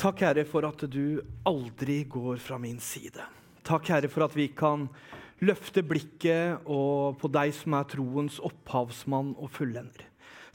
Takk, 0.00 0.22
Herre, 0.24 0.46
for 0.48 0.64
at 0.64 0.80
du 0.88 1.20
aldri 1.44 1.98
går 2.08 2.38
fra 2.40 2.56
min 2.56 2.78
side. 2.80 3.20
Takk, 3.68 3.90
Herre, 3.92 4.08
for 4.08 4.24
at 4.24 4.32
vi 4.32 4.46
kan 4.56 4.86
løfte 5.44 5.82
blikket 5.84 6.64
på 6.64 7.30
deg 7.36 7.52
som 7.52 7.76
er 7.76 7.90
troens 7.90 8.38
opphavsmann 8.48 9.34
og 9.36 9.52
fullender. 9.52 10.06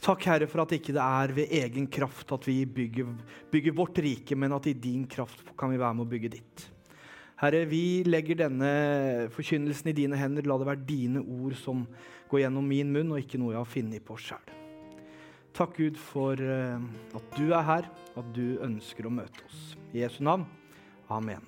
Takk, 0.01 0.25
Herre, 0.31 0.49
for 0.49 0.63
at 0.65 0.73
ikke 0.73 0.97
det 0.97 1.05
er 1.05 1.35
ved 1.37 1.53
egen 1.59 1.85
kraft 1.93 2.33
at 2.33 2.49
vi 2.49 2.63
bygger, 2.65 3.13
bygger 3.53 3.77
vårt 3.77 4.01
rike, 4.01 4.33
men 4.33 4.57
at 4.57 4.65
i 4.65 4.73
din 4.73 5.05
kraft 5.05 5.53
kan 5.53 5.69
vi 5.69 5.77
være 5.77 5.93
med 5.93 6.07
å 6.07 6.13
bygge 6.15 6.35
ditt. 6.39 6.67
Herre, 7.43 7.67
vi 7.69 8.01
legger 8.09 8.47
denne 8.47 8.75
forkynnelsen 9.35 9.93
i 9.93 9.97
dine 10.01 10.17
hender. 10.17 10.49
La 10.49 10.57
det 10.57 10.71
være 10.73 10.87
dine 10.89 11.21
ord 11.21 11.53
som 11.61 11.85
går 12.33 12.47
gjennom 12.47 12.65
min 12.65 12.97
munn, 12.97 13.13
og 13.13 13.21
ikke 13.21 13.37
noe 13.37 13.53
jeg 13.53 13.61
har 13.61 13.75
funnet 13.77 14.09
på 14.09 14.17
sjøl. 14.17 14.55
Takk, 15.55 15.77
Gud, 15.77 15.95
for 15.95 16.35
eh, 16.35 16.79
at 17.15 17.35
du 17.37 17.53
er 17.55 17.61
her, 17.63 17.85
at 18.19 18.31
du 18.35 18.57
ønsker 18.59 19.05
å 19.07 19.11
møte 19.13 19.39
oss. 19.47 19.61
I 19.95 20.01
Jesu 20.01 20.17
navn. 20.27 20.43
Amen. 21.07 21.45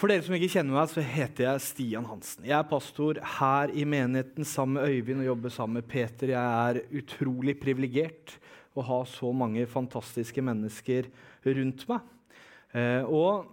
For 0.00 0.08
dere 0.08 0.24
som 0.24 0.32
ikke 0.38 0.48
kjenner 0.54 0.78
meg, 0.78 0.88
så 0.88 1.04
heter 1.04 1.44
jeg 1.44 1.64
Stian 1.66 2.08
Hansen. 2.08 2.48
Jeg 2.48 2.56
er 2.56 2.70
pastor 2.70 3.20
her 3.36 3.68
i 3.76 3.84
menigheten 3.84 4.48
sammen 4.48 4.78
med 4.78 4.96
Øyvind 4.96 5.20
og 5.26 5.28
jobber 5.28 5.52
sammen 5.52 5.82
med 5.82 5.90
Peter. 5.92 6.32
Jeg 6.32 6.72
er 6.72 6.80
utrolig 6.96 7.58
privilegert 7.60 8.38
å 8.72 8.88
ha 8.88 9.02
så 9.04 9.28
mange 9.36 9.68
fantastiske 9.68 10.40
mennesker 10.40 11.12
rundt 11.44 11.84
meg. 11.92 12.12
Eh, 12.72 13.04
og 13.04 13.44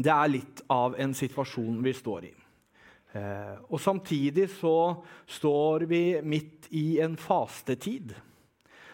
det 0.00 0.16
er 0.16 0.38
litt 0.40 0.64
av 0.72 0.96
en 0.96 1.12
situasjon 1.12 1.84
vi 1.84 1.92
står 2.00 2.32
i. 2.32 2.38
Eh, 3.12 3.56
og 3.68 3.80
samtidig 3.80 4.48
så 4.56 5.02
står 5.28 5.84
vi 5.90 6.04
midt 6.24 6.70
i 6.72 7.00
en 7.04 7.16
fastetid 7.20 8.14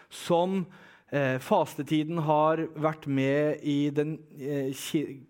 som 0.09 0.65
eh, 1.13 1.37
fastetiden 1.41 2.19
har 2.25 2.65
vært 2.75 3.07
med 3.07 3.61
i 3.63 3.89
den 3.93 4.17
eh, 4.41 4.73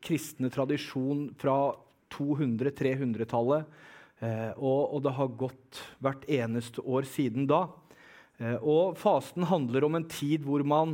kristne 0.03 0.49
tradisjon 0.53 1.27
fra 1.39 1.75
200-300-tallet. 2.15 3.67
Eh, 4.19 4.51
og, 4.57 4.97
det 5.03 5.13
har 5.15 5.37
gått 5.39 5.83
hvert 6.01 6.25
eneste 6.25 6.83
år 6.83 7.07
siden 7.07 7.47
da. 7.49 7.67
Og 8.63 8.95
fasten 8.95 9.43
handler 9.43 9.83
om 9.83 9.97
en 9.97 10.05
tid 10.07 10.45
hvor 10.47 10.63
man 10.63 10.93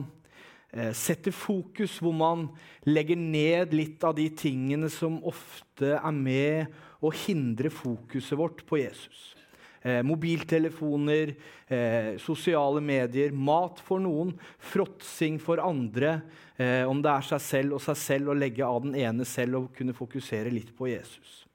setter 0.98 1.30
fokus, 1.30 2.00
hvor 2.02 2.16
man 2.18 2.48
legger 2.90 3.20
ned 3.22 3.76
litt 3.78 4.02
av 4.02 4.16
de 4.18 4.26
tingene 4.34 4.90
som 4.90 5.20
ofte 5.30 5.92
er 5.94 6.16
med 6.16 6.74
å 7.06 7.14
hindre 7.14 7.72
fokuset 7.74 8.38
vårt 8.40 8.64
på 8.68 8.80
Jesus. 8.82 9.34
Eh, 9.86 10.02
mobiltelefoner, 10.02 11.36
eh, 11.68 12.18
sosiale 12.18 12.82
medier, 12.82 13.32
mat 13.32 13.80
for 13.86 14.02
noen, 14.02 14.34
fråtsing 14.58 15.38
for 15.40 15.62
andre. 15.62 16.22
Eh, 16.58 16.84
om 16.90 17.02
det 17.02 17.12
er 17.12 17.22
seg 17.22 17.42
selv 17.42 17.78
og 17.78 17.84
seg 17.86 18.00
selv 18.02 18.32
å 18.34 18.38
legge 18.38 18.66
av 18.66 18.82
den 18.82 18.96
ene 18.96 19.26
selv 19.26 19.60
og 19.60 19.76
kunne 19.78 19.94
fokusere 19.94 20.52
litt 20.52 20.72
på 20.76 20.90
Jesus. 20.90 21.46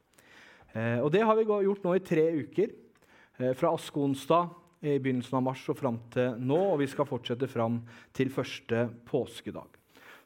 Eh, 0.75 1.01
og 1.01 1.11
Det 1.11 1.25
har 1.27 1.35
vi 1.35 1.45
gjort 1.45 1.83
nå 1.83 1.97
i 1.97 2.05
tre 2.05 2.31
uker. 2.31 2.71
Eh, 3.41 3.53
fra 3.55 3.75
askeonsdag 3.75 4.51
i 4.83 4.99
begynnelsen 4.99 5.37
av 5.37 5.43
mars 5.43 5.69
og 5.69 5.77
fram 5.77 5.99
til 6.13 6.37
nå. 6.39 6.61
Og 6.75 6.79
vi 6.79 6.87
skal 6.87 7.09
fortsette 7.09 7.49
fram 7.49 7.81
til 8.13 8.31
første 8.31 8.89
påskedag. 9.09 9.67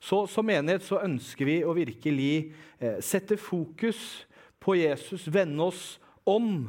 Så 0.00 0.28
Som 0.28 0.46
menighet 0.46 0.82
så 0.82 1.00
ønsker 1.00 1.46
vi 1.46 1.62
å 1.64 1.72
virkelig 1.72 2.52
eh, 2.80 3.00
sette 3.00 3.38
fokus 3.40 4.26
på 4.64 4.78
Jesus, 4.78 5.28
vende 5.28 5.68
oss 5.68 5.82
om 6.24 6.66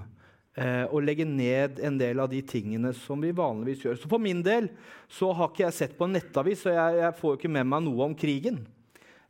eh, 0.60 0.84
og 0.86 1.04
legge 1.08 1.26
ned 1.28 1.80
en 1.80 1.98
del 2.00 2.20
av 2.20 2.30
de 2.32 2.42
tingene 2.46 2.92
som 2.98 3.24
vi 3.24 3.34
vanligvis 3.36 3.86
gjør. 3.86 4.00
Så 4.02 4.12
For 4.12 4.22
min 4.22 4.44
del 4.46 4.70
så 5.12 5.32
har 5.36 5.52
ikke 5.52 5.66
jeg 5.66 5.78
sett 5.80 5.98
på 5.98 6.08
en 6.08 6.18
nettavis, 6.18 6.66
så 6.66 6.76
jeg, 6.76 7.02
jeg 7.02 7.20
får 7.22 7.38
ikke 7.40 7.54
med 7.56 7.70
meg 7.72 7.86
noe 7.88 8.10
om 8.10 8.18
krigen. 8.18 8.64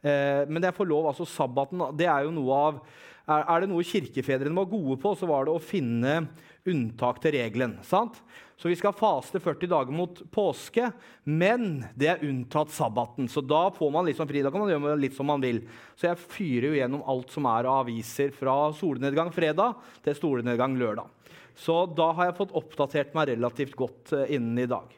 Eh, 0.02 0.44
men 0.50 0.66
jeg 0.66 0.78
får 0.78 0.90
lov, 0.90 1.12
altså 1.12 1.28
sabbaten 1.30 1.86
det 1.98 2.10
er 2.10 2.26
jo 2.28 2.34
noe 2.36 2.64
av 2.70 2.86
er 3.26 3.64
det 3.64 3.72
noe 3.72 3.82
kirkefedrene 3.82 4.54
var 4.54 4.68
gode 4.70 5.00
på, 5.02 5.16
så 5.18 5.26
var 5.26 5.48
det 5.48 5.56
å 5.56 5.62
finne 5.62 6.28
unntak 6.70 7.18
til 7.24 7.34
regelen. 7.34 7.80
sant? 7.82 8.20
Så 8.56 8.70
vi 8.72 8.78
skal 8.80 8.96
faste 8.96 9.40
40 9.44 9.68
dager 9.68 9.96
mot 9.96 10.22
påske, 10.32 10.88
men 11.28 11.84
det 12.00 12.08
er 12.08 12.24
unntatt 12.24 12.72
sabbaten. 12.72 13.28
Så 13.28 13.44
da 13.44 13.68
får 13.76 13.92
man 13.92 14.08
liksom 14.08 14.30
fri. 14.30 14.44
Da 14.46 14.52
kan 14.54 14.64
man 14.64 14.72
gjøre 14.72 15.00
litt 15.02 15.18
som 15.18 15.28
man 15.28 15.44
vil. 15.44 15.60
Så 16.00 16.08
jeg 16.08 16.22
fyrer 16.24 16.70
jo 16.70 16.78
gjennom 16.78 17.04
alt 17.12 17.34
som 17.36 17.50
er 17.52 17.68
av 17.68 17.82
aviser 17.84 18.32
fra 18.36 18.56
solnedgang 18.78 19.34
fredag 19.36 19.76
til 20.06 20.16
solnedgang 20.16 20.78
lørdag. 20.80 21.12
Så 21.56 21.82
da 21.98 22.10
har 22.16 22.30
jeg 22.30 22.38
fått 22.40 22.56
oppdatert 22.56 23.16
meg 23.16 23.34
relativt 23.34 23.76
godt 23.80 24.16
uh, 24.16 24.24
innen 24.28 24.60
i 24.64 24.70
dag. 24.70 24.96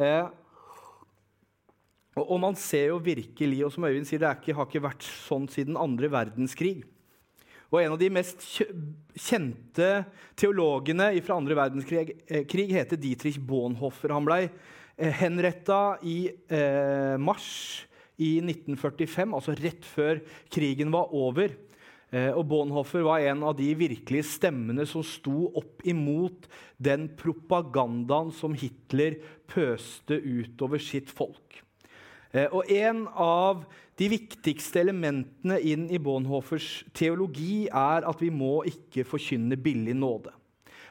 Eh, 0.00 0.30
og, 2.18 2.36
man 2.42 2.56
ser 2.58 2.90
jo 2.90 2.98
virkelig, 3.02 3.60
og 3.66 3.74
som 3.74 3.86
Øyvind 3.86 4.08
sier, 4.08 4.22
det 4.22 4.32
ikke, 4.40 4.56
har 4.58 4.66
ikke 4.66 4.82
vært 4.86 5.06
sånn 5.06 5.46
siden 5.50 5.78
andre 5.78 6.10
verdenskrig. 6.12 6.82
Og 7.70 7.78
en 7.78 7.94
av 7.94 8.00
de 8.00 8.10
mest 8.10 8.42
kjente 9.14 9.90
teologene 10.38 11.12
fra 11.22 11.38
andre 11.38 11.56
verdenskrig 11.58 12.16
krig, 12.50 12.74
heter 12.74 12.98
Dietrich 12.98 13.38
Bonhoffer. 13.38 14.10
Han 14.10 14.26
ble 14.26 14.40
eh, 14.48 15.12
henretta 15.20 16.00
i 16.02 16.18
eh, 16.50 17.14
mars 17.22 17.86
i 18.20 18.36
1945, 18.42 19.36
altså 19.38 19.54
rett 19.62 19.86
før 19.86 20.20
krigen 20.52 20.90
var 20.92 21.14
over. 21.14 21.54
Eh, 22.10 22.32
og 22.34 22.42
Bonhoffer 22.50 23.06
var 23.06 23.22
en 23.30 23.46
av 23.46 23.54
de 23.58 23.70
virkelige 23.78 24.26
stemmene 24.32 24.82
som 24.88 25.06
sto 25.06 25.46
opp 25.54 25.86
imot 25.86 26.50
den 26.82 27.06
propagandaen 27.14 28.34
som 28.34 28.56
Hitler 28.58 29.20
pøste 29.50 30.18
utover 30.18 30.82
sitt 30.82 31.12
folk. 31.14 31.62
Eh, 32.30 32.46
og 32.46 32.68
en 32.70 33.06
av 33.10 33.64
de 33.98 34.08
viktigste 34.12 34.80
elementene 34.84 35.58
inn 35.66 35.88
i 35.90 35.98
Bonhoffers 36.00 36.84
teologi 36.96 37.66
er 37.66 38.06
at 38.08 38.22
vi 38.22 38.30
må 38.32 38.60
ikke 38.70 39.06
forkynne 39.08 39.58
billig 39.60 39.96
nåde. 39.98 40.32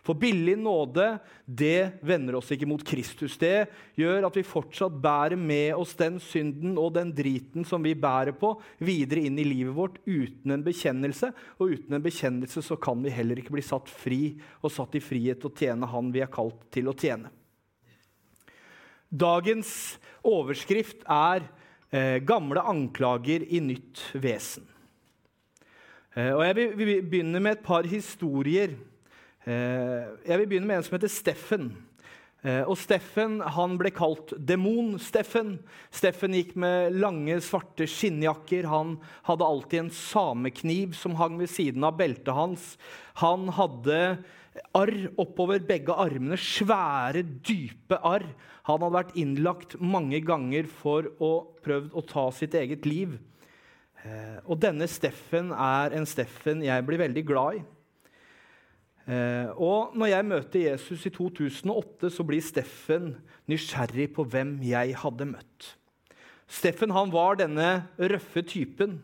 For 0.06 0.18
billig 0.18 0.56
nåde 0.58 1.06
det 1.46 2.00
vender 2.08 2.38
oss 2.40 2.52
ikke 2.56 2.68
mot 2.70 2.84
Kristus. 2.88 3.36
Det 3.38 3.68
gjør 4.00 4.30
at 4.30 4.38
vi 4.40 4.46
fortsatt 4.48 4.96
bærer 5.04 5.38
med 5.40 5.76
oss 5.78 5.92
den 6.00 6.20
synden 6.24 6.78
og 6.80 6.94
den 6.96 7.12
driten 7.16 7.68
som 7.68 7.84
vi 7.84 7.94
bærer 8.00 8.34
på, 8.40 8.54
videre 8.80 9.26
inn 9.28 9.40
i 9.40 9.48
livet 9.48 9.76
vårt 9.76 10.00
uten 10.08 10.56
en 10.56 10.66
bekjennelse. 10.66 11.34
Og 11.60 11.76
uten 11.76 11.98
en 11.98 12.06
bekjennelse 12.06 12.64
så 12.66 12.80
kan 12.82 13.04
vi 13.04 13.14
heller 13.14 13.42
ikke 13.42 13.54
bli 13.58 13.66
satt 13.66 13.92
fri 13.92 14.24
og 14.64 14.74
satt 14.74 14.98
i 14.98 15.04
frihet 15.04 15.44
til 15.44 15.52
å 15.52 15.58
tjene 15.62 15.92
Han 15.92 16.14
vi 16.16 16.24
er 16.24 16.32
kalt 16.32 16.64
til 16.74 16.90
å 16.90 16.96
tjene. 16.98 17.30
Dagens 19.10 19.98
overskrift 20.22 21.02
er 21.10 21.42
eh, 21.92 22.22
'Gamle 22.22 22.62
anklager 22.62 23.42
i 23.42 23.60
nytt 23.60 24.12
vesen'. 24.14 24.68
Eh, 26.16 26.34
og 26.34 26.46
jeg 26.46 26.56
vil, 26.56 26.78
vil, 26.78 27.04
begynne 27.04 27.40
med 27.40 27.58
et 27.58 27.66
par 27.66 27.86
historier. 27.90 28.76
Eh, 29.46 30.06
jeg 30.28 30.40
vil 30.40 30.48
begynne 30.48 30.68
med 30.68 30.78
en 30.78 30.84
som 30.86 30.98
heter 30.98 31.12
Steffen. 31.12 31.72
Eh, 32.40 32.64
og 32.64 32.78
Steffen 32.80 33.40
han 33.42 33.78
ble 33.80 33.92
kalt 33.92 34.32
Demon-Steffen. 34.38 35.58
Steffen 35.92 36.38
gikk 36.38 36.54
med 36.60 36.96
lange, 36.96 37.40
svarte 37.44 37.88
skinnjakker. 37.90 38.70
Han 38.72 38.98
hadde 39.28 39.48
alltid 39.48 39.84
en 39.84 39.94
samekniv 39.96 40.94
som 40.96 41.18
hang 41.20 41.40
ved 41.42 41.52
siden 41.52 41.84
av 41.84 41.98
beltet 42.00 42.32
hans. 42.36 42.76
Han 43.24 43.50
hadde 43.58 44.20
arr 44.76 45.10
oppover 45.20 45.62
begge 45.66 45.94
armene. 45.94 46.38
Svære, 46.40 47.24
dype 47.46 48.00
arr. 48.06 48.28
Han 48.68 48.84
hadde 48.84 48.96
vært 48.96 49.18
innlagt 49.20 49.76
mange 49.82 50.22
ganger 50.26 50.70
for 50.70 51.10
å 51.20 51.34
prøve 51.64 51.92
å 51.94 52.06
ta 52.06 52.28
sitt 52.36 52.56
eget 52.58 52.88
liv. 52.90 53.18
Eh, 54.06 54.40
og 54.46 54.60
denne 54.64 54.88
Steffen 54.88 55.52
er 55.52 55.96
en 55.98 56.08
Steffen 56.08 56.64
jeg 56.64 56.86
blir 56.88 57.02
veldig 57.02 57.26
glad 57.28 57.60
i. 57.60 57.66
Eh, 59.10 59.50
og 59.58 59.96
når 59.98 60.12
jeg 60.14 60.30
møter 60.30 60.66
Jesus 60.68 61.06
i 61.10 61.12
2008, 61.14 62.12
så 62.14 62.26
blir 62.28 62.44
Steffen 62.46 63.16
nysgjerrig 63.50 64.12
på 64.16 64.26
hvem 64.30 64.60
jeg 64.70 64.94
hadde 65.02 65.32
møtt. 65.32 65.74
Steffen 66.50 66.94
han 66.94 67.12
var 67.14 67.40
denne 67.42 67.70
røffe 67.98 68.44
typen, 68.46 69.00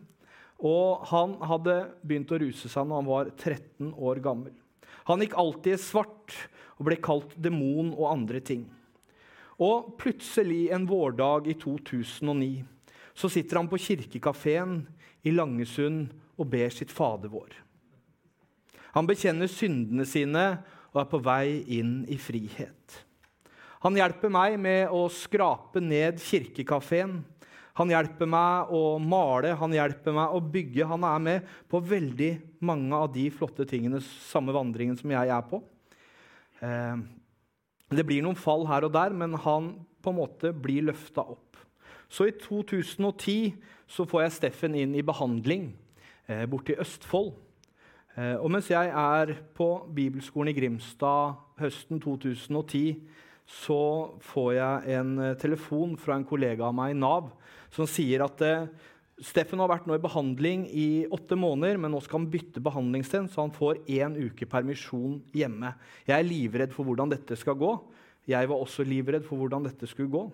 og 0.62 1.04
han 1.12 1.36
hadde 1.46 1.76
begynt 2.06 2.32
å 2.32 2.40
ruse 2.42 2.70
seg 2.72 2.88
når 2.88 3.02
han 3.02 3.10
var 3.10 3.34
13 3.34 3.92
år 3.94 4.22
gammel. 4.24 4.54
Han 5.10 5.22
gikk 5.22 5.36
alltid 5.38 5.76
i 5.76 5.82
svart 5.82 6.36
og 6.78 6.88
ble 6.88 6.98
kalt 7.04 7.36
demon 7.40 7.94
og 7.94 8.10
andre 8.12 8.42
ting. 8.44 8.66
Og 9.62 9.94
plutselig 10.00 10.68
en 10.76 10.88
vårdag 10.90 11.48
i 11.48 11.56
2009 11.62 12.66
så 13.16 13.30
sitter 13.32 13.62
han 13.62 13.70
på 13.72 13.80
kirkekafeen 13.80 14.82
i 15.24 15.32
Langesund 15.32 16.10
og 16.36 16.50
ber 16.52 16.74
sitt 16.74 16.92
Fader 16.92 17.32
vår. 17.32 17.54
Han 18.96 19.08
bekjenner 19.08 19.52
syndene 19.52 20.06
sine 20.08 20.46
og 20.94 21.02
er 21.04 21.10
på 21.12 21.20
vei 21.24 21.62
inn 21.78 22.02
i 22.12 22.18
frihet. 22.20 23.02
Han 23.84 23.98
hjelper 24.00 24.32
meg 24.34 24.56
med 24.60 24.92
å 24.96 25.06
skrape 25.14 25.82
ned 25.84 26.20
kirkekafeen. 26.24 27.20
Han 27.76 27.92
hjelper 27.92 28.30
meg 28.30 28.72
å 28.72 28.96
male, 29.04 29.52
han 29.60 29.74
hjelper 29.76 30.16
meg 30.16 30.36
å 30.36 30.40
bygge. 30.40 30.88
Han 30.88 31.04
er 31.04 31.24
med 31.24 31.50
på 31.72 31.82
veldig 31.84 32.32
mange 32.64 32.96
av 32.96 33.10
de 33.16 33.28
flotte 33.34 33.66
tingene, 33.68 34.00
samme 34.00 34.56
vandringen 34.56 34.96
som 35.00 35.12
jeg 35.12 35.32
er 35.36 35.48
på. 35.50 35.60
Eh, 36.64 37.02
det 37.96 38.06
blir 38.08 38.24
noen 38.24 38.40
fall 38.40 38.64
her 38.70 38.88
og 38.88 38.94
der, 38.96 39.16
men 39.16 39.36
han 39.44 39.74
på 40.02 40.14
en 40.14 40.20
måte 40.22 40.54
blir 40.56 40.88
løfta 40.88 41.26
opp. 41.36 41.60
Så 42.08 42.30
i 42.30 42.36
2010 42.38 43.56
så 43.92 44.06
får 44.08 44.24
jeg 44.24 44.36
Steffen 44.38 44.78
inn 44.78 44.96
i 44.96 45.04
behandling 45.06 45.74
eh, 46.30 46.46
borte 46.50 46.78
Østfold. 46.80 47.34
Eh, 48.16 48.38
og 48.40 48.48
mens 48.54 48.70
jeg 48.72 48.88
er 48.88 49.36
på 49.58 49.70
bibelskolen 49.96 50.54
i 50.54 50.58
Grimstad 50.58 51.36
høsten 51.60 52.00
2010, 52.00 53.02
så 53.46 54.18
får 54.26 54.50
jeg 54.58 54.98
en 54.98 55.16
eh, 55.22 55.38
telefon 55.40 55.96
fra 56.02 56.18
en 56.18 56.28
kollega 56.28 56.68
av 56.68 56.76
meg 56.76 56.96
i 56.96 57.00
Nav 57.00 57.30
som 57.74 57.88
sier 57.90 58.24
at 58.26 58.42
eh, 58.46 58.68
Steffen 59.24 59.62
har 59.64 59.70
vært 59.72 59.86
nå 59.88 59.96
i 59.96 60.04
behandling 60.04 60.66
i 60.76 60.88
åtte 61.14 61.38
måneder, 61.40 61.78
men 61.80 61.94
nå 61.94 62.02
skal 62.04 62.20
han 62.20 62.32
bytte 62.34 62.60
behandlingssted, 62.64 63.30
så 63.32 63.46
han 63.46 63.54
får 63.56 63.86
én 63.88 64.18
uke 64.28 64.44
permisjon 64.52 65.22
hjemme. 65.32 65.72
Jeg 66.04 66.18
er 66.18 66.28
livredd 66.28 66.74
for 66.76 66.84
hvordan 66.84 67.14
dette 67.14 67.38
skal 67.40 67.56
gå. 67.56 67.70
Jeg 68.28 68.50
var 68.52 68.60
også 68.60 68.84
livredd 68.84 69.24
for 69.24 69.40
hvordan 69.40 69.70
dette 69.70 69.88
skulle 69.88 70.12
gå. 70.12 70.26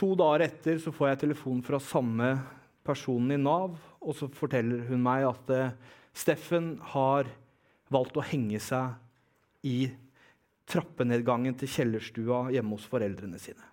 To 0.00 0.14
dager 0.16 0.46
etter 0.46 0.80
så 0.80 0.92
får 0.94 1.10
jeg 1.10 1.22
telefon 1.26 1.60
fra 1.66 1.82
samme 1.84 2.30
personen 2.86 3.36
i 3.36 3.42
Nav, 3.42 3.76
og 4.00 4.16
så 4.16 4.30
forteller 4.32 4.86
hun 4.88 5.04
meg 5.04 5.26
at 5.28 5.52
uh, 5.52 5.74
Steffen 6.16 6.78
har 6.94 7.28
valgt 7.92 8.16
å 8.16 8.24
henge 8.24 8.60
seg 8.62 8.96
i 9.68 9.90
trappenedgangen 10.70 11.56
til 11.58 11.70
kjellerstua 11.70 12.44
hjemme 12.54 12.76
hos 12.76 12.86
foreldrene 12.88 13.40
sine. 13.42 13.64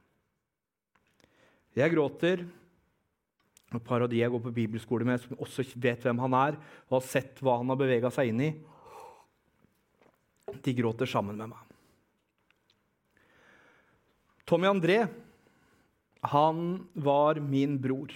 Jeg 1.77 1.93
gråter. 1.93 2.47
Et 3.69 3.83
par 3.85 4.01
av 4.01 4.09
de 4.09 4.17
jeg 4.17 4.31
går 4.33 4.41
på 4.41 4.53
bibelskole 4.55 5.05
med, 5.05 5.21
som 5.21 5.37
også 5.37 5.61
vet 5.77 6.01
hvem 6.01 6.17
han 6.23 6.33
er, 6.33 6.55
og 6.89 6.95
har 6.95 7.05
sett 7.05 7.37
hva 7.45 7.59
han 7.59 7.69
har 7.69 7.77
bevega 7.77 8.09
seg 8.09 8.31
inn 8.31 8.41
i, 8.41 8.51
de 10.49 10.73
gråter 10.73 11.05
sammen 11.05 11.37
med 11.37 11.51
meg. 11.51 11.59
Tommy 14.49 14.65
André 14.65 15.03
han 16.33 16.87
var 16.97 17.37
min 17.39 17.77
bror. 17.79 18.11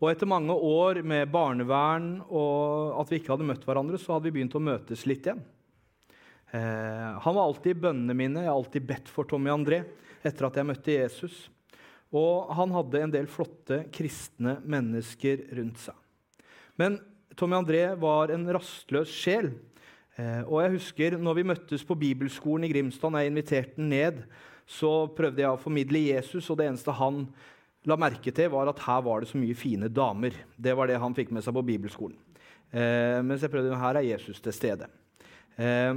Og 0.00 0.08
etter 0.10 0.28
mange 0.28 0.52
år 0.52 1.02
med 1.06 1.28
barnevern 1.32 2.08
og 2.26 2.96
at 3.00 3.12
vi 3.12 3.20
ikke 3.20 3.34
hadde 3.34 3.46
møtt 3.48 3.68
hverandre, 3.68 4.00
så 4.00 4.16
hadde 4.16 4.28
vi 4.28 4.38
begynt 4.38 4.56
å 4.56 4.64
møtes 4.64 5.04
litt 5.08 5.28
igjen. 5.28 5.44
Eh, 6.54 7.10
han 7.22 7.34
var 7.34 7.42
alltid 7.42 7.74
i 7.74 7.80
bønnene 7.86 8.16
mine. 8.16 8.44
Jeg 8.44 8.50
har 8.52 8.58
alltid 8.58 8.86
bedt 8.86 9.10
for 9.12 9.28
Tommy 9.28 9.50
André 9.52 9.82
etter 10.26 10.48
at 10.48 10.58
jeg 10.58 10.68
møtte 10.68 10.94
Jesus. 10.94 11.36
Og 12.14 12.52
han 12.54 12.72
hadde 12.74 13.02
en 13.02 13.14
del 13.14 13.28
flotte 13.30 13.82
kristne 13.94 14.58
mennesker 14.64 15.48
rundt 15.58 15.82
seg. 15.88 15.96
Men 16.78 17.00
Tommy 17.36 17.58
André 17.58 17.82
var 17.98 18.32
en 18.32 18.46
rastløs 18.56 19.10
sjel. 19.12 19.50
Eh, 20.16 20.42
og 20.46 20.62
jeg 20.62 20.76
husker 20.78 21.18
når 21.20 21.40
vi 21.40 21.48
møttes 21.50 21.84
på 21.84 21.98
bibelskolen 21.98 22.68
i 22.68 22.72
Grimstad, 22.72 23.18
jeg 23.20 23.32
inviterte 23.32 23.76
han 23.76 23.90
ned, 23.92 24.22
så 24.66 25.06
prøvde 25.14 25.44
jeg 25.44 25.52
å 25.52 25.60
formidle 25.60 26.00
Jesus, 26.08 26.48
og 26.50 26.58
det 26.58 26.70
eneste 26.70 26.94
han 26.98 27.26
la 27.86 27.98
merke 28.00 28.32
til, 28.34 28.50
var 28.50 28.70
at 28.70 28.80
her 28.82 29.02
var 29.06 29.22
det 29.22 29.30
så 29.30 29.38
mye 29.38 29.54
fine 29.58 29.90
damer. 29.92 30.34
Det 30.56 30.74
var 30.74 30.90
det 30.90 30.98
han 30.98 31.14
fikk 31.14 31.30
med 31.34 31.44
seg 31.44 31.54
på 31.54 31.66
bibelskolen. 31.68 32.16
Eh, 32.72 33.20
mens 33.22 33.44
jeg 33.44 33.52
prøvde, 33.52 33.76
her 33.78 34.00
er 34.00 34.08
Jesus 34.08 34.40
til 34.42 34.54
stede. 34.56 34.88
Eh, 35.54 35.92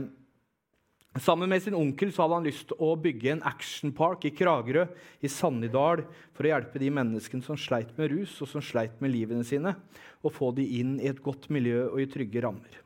Sammen 1.17 1.49
med 1.49 1.63
sin 1.63 1.73
onkel 1.73 2.11
så 2.13 2.21
hadde 2.21 2.37
han 2.37 2.45
lyst 2.45 2.67
til 2.69 2.83
å 2.85 2.91
bygge 3.01 3.31
en 3.33 3.41
actionpark 3.49 4.27
i 4.29 4.31
Kragerø 4.37 4.83
i 5.25 5.31
Sannidal 5.31 6.03
for 6.37 6.45
å 6.45 6.51
hjelpe 6.51 6.81
de 6.81 6.91
menneskene 6.93 7.41
som 7.43 7.57
sleit 7.57 7.95
med 7.97 8.11
rus 8.13 8.35
og 8.45 8.51
som 8.51 8.61
sleit 8.61 9.01
med 9.01 9.15
livene 9.15 9.41
sine, 9.47 9.73
og 10.21 10.35
få 10.35 10.51
de 10.53 10.67
inn 10.79 10.99
i 11.01 11.09
et 11.09 11.21
godt 11.25 11.49
miljø 11.49 11.87
og 11.87 11.97
i 12.03 12.07
trygge 12.13 12.43
rammer. 12.45 12.77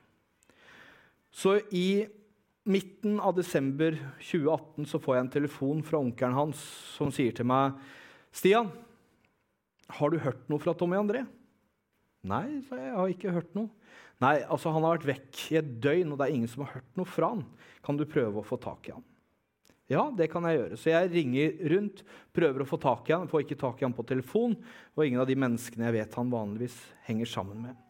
Så 1.35 1.57
i 1.75 2.05
midten 2.63 3.19
av 3.19 3.35
desember 3.35 3.99
2018 4.21 4.87
så 4.87 5.03
får 5.03 5.17
jeg 5.17 5.25
en 5.25 5.35
telefon 5.35 5.83
fra 5.83 5.99
onkelen 5.99 6.37
hans 6.37 6.63
som 6.95 7.11
sier 7.11 7.35
til 7.35 7.49
meg 7.49 7.75
Stian, 8.33 8.71
har 9.93 10.09
du 10.09 10.21
hørt 10.23 10.47
noe 10.49 10.63
fra 10.63 10.73
Tommy 10.73 10.95
André? 10.97 11.25
Nei, 12.25 12.63
sa 12.65 12.79
jeg. 12.79 12.87
Jeg 12.87 12.95
har 12.97 13.11
ikke 13.11 13.33
hørt 13.35 13.51
noe. 13.57 13.67
Nei, 14.23 14.37
altså 14.47 14.71
Han 14.71 14.85
har 14.85 14.99
vært 14.99 15.09
vekk 15.09 15.41
i 15.51 15.57
et 15.59 15.71
døgn, 15.83 16.13
og 16.13 16.19
det 16.19 16.27
er 16.27 16.37
ingen 16.37 16.51
som 16.51 16.63
har 16.65 16.77
hørt 16.77 16.99
noe 16.99 17.09
fra 17.09 17.33
han. 17.33 17.43
Kan 17.83 17.99
du 17.99 18.05
prøve 18.07 18.39
å 18.39 18.47
få 18.47 18.59
tak 18.61 18.87
i 18.87 18.95
han? 18.95 19.03
Ja, 19.91 20.07
det 20.15 20.29
kan 20.31 20.45
jeg 20.47 20.61
gjøre. 20.61 20.77
Så 20.79 20.93
jeg 20.93 21.11
ringer 21.11 21.57
rundt, 21.73 22.03
prøver 22.35 22.63
å 22.63 22.67
få 22.67 22.79
tak 22.81 23.09
i 23.09 23.15
han, 23.17 23.27
får 23.29 23.43
ikke 23.43 23.59
tak 23.59 23.81
i 23.81 23.85
han 23.85 23.95
på 23.95 24.05
telefon, 24.07 24.55
og 24.95 25.03
ingen 25.03 25.21
av 25.21 25.27
de 25.27 25.35
menneskene 25.37 25.89
jeg 25.89 25.97
vet 25.97 26.15
han 26.19 26.31
vanligvis 26.31 26.77
henger 27.09 27.29
sammen 27.29 27.65
med. 27.67 27.81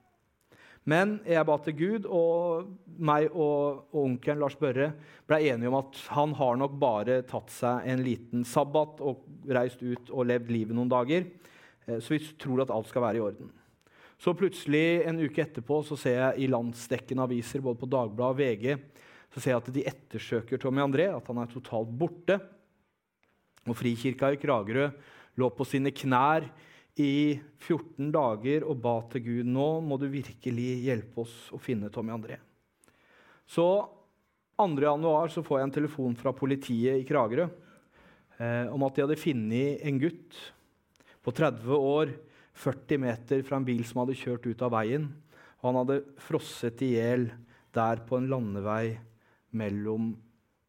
Men 0.89 1.13
jeg 1.23 1.47
ba 1.47 1.55
til 1.63 1.75
Gud, 1.79 2.07
og 2.11 2.73
meg 2.99 3.29
og, 3.29 3.85
og 3.93 4.01
onkelen 4.01 4.41
Lars 4.41 4.57
Børre 4.59 4.89
ble 5.29 5.39
enige 5.47 5.69
om 5.71 5.77
at 5.79 6.01
han 6.11 6.33
har 6.35 6.57
nok 6.59 6.75
bare 6.81 7.21
tatt 7.29 7.53
seg 7.53 7.87
en 7.93 8.03
liten 8.03 8.43
sabbat 8.47 8.99
og 9.05 9.23
reist 9.47 9.85
ut 9.85 10.11
og 10.11 10.27
levd 10.27 10.51
livet 10.51 10.75
noen 10.75 10.91
dager. 10.91 11.29
Eh, 11.87 12.01
så 12.03 12.17
vi 12.17 12.19
tror 12.41 12.65
at 12.65 12.73
alt 12.73 12.91
skal 12.91 13.05
være 13.05 13.21
i 13.21 13.23
orden. 13.23 13.53
Så 14.23 14.31
plutselig 14.39 15.03
en 15.03 15.19
uke 15.19 15.43
etterpå 15.43 15.81
så 15.83 15.97
ser 15.99 16.19
jeg 16.19 16.45
i 16.45 16.51
landsdekkende 16.51 17.25
aviser 17.25 17.63
både 17.63 17.81
på 17.81 17.89
Dagbladet 17.91 18.31
og 18.31 18.39
VG 18.39 18.93
så 19.33 19.41
ser 19.41 19.55
jeg 19.55 19.61
at 19.63 19.71
de 19.73 19.85
ettersøker 19.89 20.61
Tommy 20.61 20.83
André, 20.83 21.07
at 21.09 21.25
han 21.29 21.41
er 21.41 21.49
totalt 21.49 21.89
borte. 21.89 22.37
Og 23.65 23.73
Frikirka 23.79 24.29
i 24.33 24.37
Kragerø 24.37 24.91
lå 25.41 25.49
på 25.57 25.65
sine 25.65 25.89
knær 25.95 26.45
i 27.01 27.39
14 27.63 28.11
dager 28.13 28.67
og 28.69 28.77
ba 28.83 28.99
til 29.09 29.23
Gud 29.25 29.49
nå 29.49 29.67
må 29.81 29.97
du 29.97 30.05
virkelig 30.13 30.67
hjelpe 30.85 31.23
oss 31.23 31.33
å 31.55 31.57
finne 31.57 31.89
Tommy 31.89 32.13
André. 32.13 32.37
Så 33.49 33.65
2. 34.61 34.67
januar 34.85 35.33
så 35.33 35.41
får 35.41 35.59
jeg 35.59 35.67
en 35.67 35.77
telefon 35.79 36.13
fra 36.19 36.35
politiet 36.37 37.01
i 37.01 37.07
Kragerø 37.07 37.47
eh, 38.37 38.69
om 38.69 38.85
at 38.85 38.93
de 38.93 39.07
hadde 39.07 39.17
funnet 39.17 39.81
en 39.81 39.97
gutt 40.03 40.37
på 41.25 41.33
30 41.33 41.73
år 41.73 42.13
40 42.53 43.01
meter 43.01 43.41
fra 43.45 43.57
en 43.57 43.65
bil 43.67 43.81
som 43.87 44.03
hadde 44.03 44.17
kjørt 44.17 44.45
ut 44.45 44.61
av 44.65 44.73
veien. 44.75 45.07
Og 45.61 45.69
han 45.69 45.79
hadde 45.81 46.03
frosset 46.21 46.83
i 46.85 46.93
hjel 46.95 47.29
der 47.73 48.03
på 48.05 48.19
en 48.19 48.29
landevei 48.29 48.93
mellom 49.57 50.13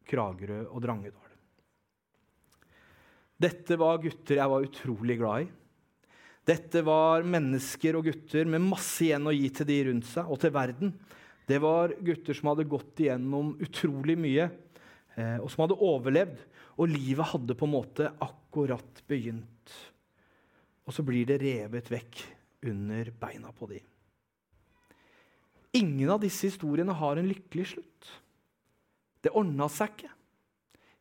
Kragerø 0.05 0.65
og 0.69 0.81
Drangedal. 0.83 1.21
Dette 3.35 3.75
var 3.77 3.99
gutter 3.99 4.39
jeg 4.39 4.51
var 4.51 4.65
utrolig 4.65 5.17
glad 5.19 5.45
i. 5.45 5.47
Dette 6.45 6.81
var 6.85 7.25
mennesker 7.25 7.97
og 7.97 8.05
gutter 8.05 8.47
med 8.47 8.63
masse 8.63 9.01
igjen 9.07 9.25
å 9.27 9.33
gi 9.33 9.49
til 9.51 9.67
de 9.67 9.79
rundt 9.87 10.07
seg 10.07 10.29
og 10.29 10.39
til 10.41 10.53
verden. 10.55 10.93
Det 11.45 11.57
var 11.61 11.93
gutter 12.05 12.37
som 12.37 12.51
hadde 12.51 12.67
gått 12.69 13.01
igjennom 13.01 13.55
utrolig 13.61 14.15
mye, 14.17 14.47
eh, 15.17 15.37
og 15.41 15.49
som 15.51 15.65
hadde 15.65 15.81
overlevd. 15.81 16.37
Og 16.77 16.91
livet 16.91 17.31
hadde 17.31 17.57
på 17.57 17.67
en 17.67 17.73
måte 17.75 18.09
akkurat 18.21 19.01
begynt 19.09 19.54
og 20.85 20.93
så 20.93 21.05
blir 21.05 21.25
det 21.29 21.41
revet 21.41 21.89
vekk 21.91 22.21
under 22.69 23.09
beina 23.19 23.51
på 23.53 23.69
dem. 23.69 23.85
Ingen 25.75 26.11
av 26.13 26.21
disse 26.23 26.47
historiene 26.47 26.93
har 26.95 27.19
en 27.19 27.27
lykkelig 27.27 27.65
slutt. 27.73 28.11
Det 29.25 29.33
ordna 29.35 29.67
seg 29.71 29.91
ikke. 29.95 30.11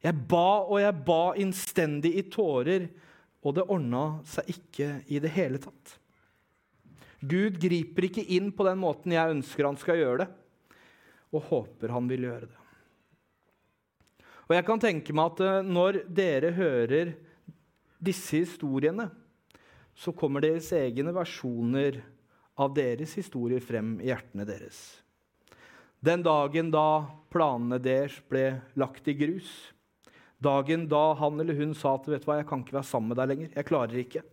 Jeg 0.04 0.20
ba 0.28 0.48
og 0.64 0.80
jeg 0.82 0.96
ba 1.06 1.22
innstendig 1.40 2.10
i 2.18 2.24
tårer, 2.32 2.88
og 3.44 3.54
det 3.56 3.68
ordna 3.68 4.04
seg 4.28 4.50
ikke 4.56 4.88
i 5.12 5.20
det 5.22 5.30
hele 5.36 5.60
tatt. 5.62 5.94
Gud 7.24 7.56
griper 7.60 8.08
ikke 8.08 8.24
inn 8.36 8.50
på 8.52 8.66
den 8.66 8.80
måten 8.82 9.14
jeg 9.14 9.36
ønsker 9.36 9.68
han 9.68 9.78
skal 9.80 10.00
gjøre 10.00 10.24
det, 10.24 10.28
og 11.32 11.48
håper 11.48 11.94
han 11.94 12.08
vil 12.10 12.26
gjøre 12.28 12.48
det. 12.50 12.60
Og 14.44 14.56
jeg 14.58 14.66
kan 14.66 14.82
tenke 14.82 15.14
meg 15.16 15.32
at 15.32 15.44
eh, 15.44 15.62
når 15.64 16.02
dere 16.12 16.50
hører 16.56 17.14
disse 18.04 18.42
historiene, 18.42 19.08
så 19.94 20.12
kommer 20.16 20.42
deres 20.42 20.72
egne 20.74 21.14
versjoner 21.14 22.00
av 22.60 22.74
deres 22.74 23.14
historier 23.18 23.62
frem 23.62 23.96
i 24.02 24.10
hjertene 24.10 24.46
deres. 24.46 24.80
Den 26.04 26.22
dagen 26.26 26.70
da 26.74 27.06
planene 27.32 27.78
deres 27.82 28.18
ble 28.28 28.60
lagt 28.78 29.08
i 29.08 29.14
grus, 29.16 29.48
dagen 30.42 30.88
da 30.90 31.14
han 31.16 31.40
eller 31.40 31.56
hun 31.56 31.72
sa 31.78 31.94
at 31.96 32.08
vet 32.10 32.26
du 32.26 32.28
hva, 32.28 32.40
jeg 32.42 32.48
kan 32.50 32.64
ikke 32.64 32.76
være 32.76 32.90
sammen 32.90 33.14
med 33.14 33.20
deg 33.22 33.30
lenger, 33.30 33.54
jeg 33.54 33.68
klarer 33.70 34.02
ikke. 34.02 34.24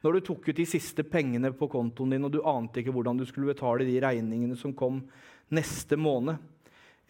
Når 0.00 0.16
du 0.16 0.20
tok 0.24 0.48
ut 0.48 0.56
de 0.56 0.64
siste 0.64 1.04
pengene 1.04 1.50
på 1.52 1.68
kontoen 1.68 2.14
din, 2.14 2.24
og 2.24 2.32
du 2.32 2.40
ante 2.48 2.80
ikke 2.80 2.94
hvordan 2.94 3.20
du 3.20 3.26
skulle 3.28 3.52
betale 3.52 3.84
de 3.84 3.98
regningene 4.00 4.56
som 4.56 4.72
kom 4.72 5.02
neste 5.52 5.98
måned, 6.00 6.40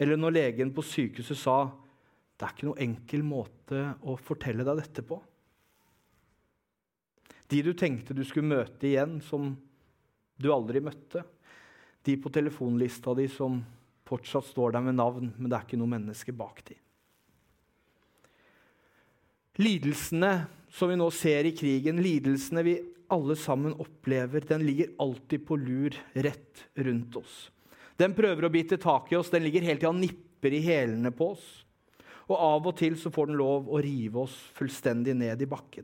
eller 0.00 0.18
når 0.18 0.34
legen 0.34 0.74
på 0.74 0.82
sykehuset 0.82 1.38
sa 1.38 1.60
det 2.40 2.46
er 2.46 2.54
ikke 2.56 2.70
noe 2.70 2.82
enkel 2.82 3.22
måte 3.22 3.84
å 4.08 4.16
fortelle 4.18 4.64
deg 4.64 4.80
dette 4.80 5.04
på. 5.06 5.20
De 7.50 7.62
du 7.66 7.72
tenkte 7.74 8.14
du 8.14 8.22
skulle 8.26 8.50
møte 8.50 8.86
igjen, 8.86 9.18
som 9.26 9.52
du 10.40 10.48
aldri 10.54 10.82
møtte. 10.84 11.24
De 12.06 12.14
på 12.16 12.30
telefonlista 12.32 13.14
di 13.18 13.26
som 13.30 13.58
fortsatt 14.08 14.46
står 14.48 14.74
der 14.74 14.86
med 14.86 14.96
navn, 14.98 15.32
men 15.36 15.50
det 15.50 15.58
er 15.58 15.66
ikke 15.66 15.80
noe 15.80 15.90
menneske 15.90 16.34
bak 16.34 16.62
de. 16.70 16.78
Lidelsene 19.60 20.32
som 20.70 20.90
vi 20.90 20.96
nå 20.98 21.10
ser 21.12 21.48
i 21.48 21.54
krigen, 21.56 22.00
lidelsene 22.02 22.64
vi 22.64 22.76
alle 23.10 23.34
sammen 23.36 23.74
opplever, 23.82 24.46
den 24.46 24.62
ligger 24.66 24.92
alltid 25.02 25.42
på 25.46 25.58
lur 25.58 25.96
rett 26.14 26.68
rundt 26.78 27.18
oss. 27.18 27.48
Den 27.98 28.14
prøver 28.16 28.46
å 28.46 28.52
bite 28.54 28.78
tak 28.80 29.10
i 29.12 29.18
oss, 29.18 29.32
den 29.32 29.44
ligger 29.44 29.66
hele 29.66 29.80
tida 29.80 29.90
og 29.90 29.98
nipper 29.98 30.54
i 30.54 30.62
hælene 30.64 31.10
på 31.12 31.32
oss. 31.34 31.48
og 32.30 32.38
av 32.38 32.66
og 32.70 32.76
til 32.78 32.94
så 32.94 33.10
får 33.10 33.26
den 33.26 33.40
lov 33.40 33.66
å 33.66 33.80
rive 33.82 34.20
oss 34.22 34.36
fullstendig 34.54 35.16
ned 35.18 35.40
i 35.42 35.48
bakken. 35.50 35.82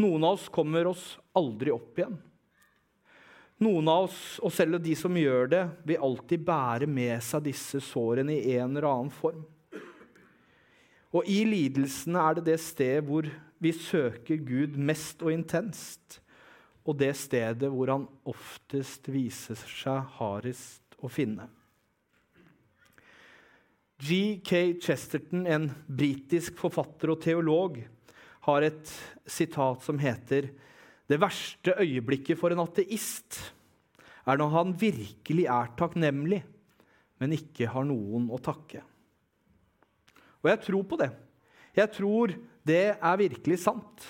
Noen 0.00 0.24
av 0.24 0.38
oss 0.38 0.48
kommer 0.52 0.88
oss 0.88 1.04
aldri 1.36 1.72
opp 1.74 1.98
igjen. 1.98 2.16
Noen 3.60 3.88
av 3.92 4.06
oss, 4.06 4.38
og 4.40 4.52
selv 4.56 4.78
de 4.80 4.94
som 4.96 5.16
gjør 5.16 5.50
det, 5.52 5.64
vil 5.84 6.04
alltid 6.06 6.44
bære 6.46 6.88
med 6.88 7.18
seg 7.24 7.44
disse 7.50 7.82
sårene 7.84 8.38
i 8.38 8.54
en 8.56 8.72
eller 8.72 8.88
annen 8.88 9.12
form. 9.12 9.42
Og 11.10 11.26
i 11.28 11.42
lidelsene 11.44 12.22
er 12.22 12.38
det 12.38 12.46
det 12.46 12.58
sted 12.62 13.04
hvor 13.04 13.28
vi 13.60 13.72
søker 13.76 14.40
Gud 14.46 14.78
mest 14.80 15.20
og 15.26 15.34
intenst, 15.34 16.20
og 16.86 16.96
det 17.02 17.12
stedet 17.18 17.68
hvor 17.68 17.92
han 17.92 18.06
oftest 18.30 19.10
viser 19.12 19.58
seg 19.68 20.06
hardest 20.16 20.96
å 21.04 21.10
finne. 21.12 21.50
G.K. 24.00 24.80
Chesterton, 24.80 25.44
en 25.44 25.68
britisk 25.84 26.56
forfatter 26.62 27.12
og 27.12 27.20
teolog, 27.20 27.82
har 28.46 28.64
et 28.64 28.92
sitat 29.28 29.84
som 29.84 29.98
heter 30.00 30.50
Det 31.10 31.18
verste 31.20 31.74
øyeblikket 31.82 32.38
for 32.38 32.54
en 32.54 32.62
ateist 32.62 33.40
er 34.28 34.38
når 34.38 34.52
han 34.54 34.74
virkelig 34.78 35.46
er 35.50 35.72
takknemlig, 35.78 36.40
men 37.18 37.34
ikke 37.34 37.68
har 37.72 37.86
noen 37.88 38.28
å 38.30 38.38
takke. 38.38 38.82
Og 40.40 40.50
jeg 40.52 40.60
tror 40.64 40.84
på 40.88 40.98
det. 41.00 41.10
Jeg 41.76 41.92
tror 41.96 42.34
det 42.66 42.84
er 42.94 43.20
virkelig 43.20 43.58
sant. 43.64 44.04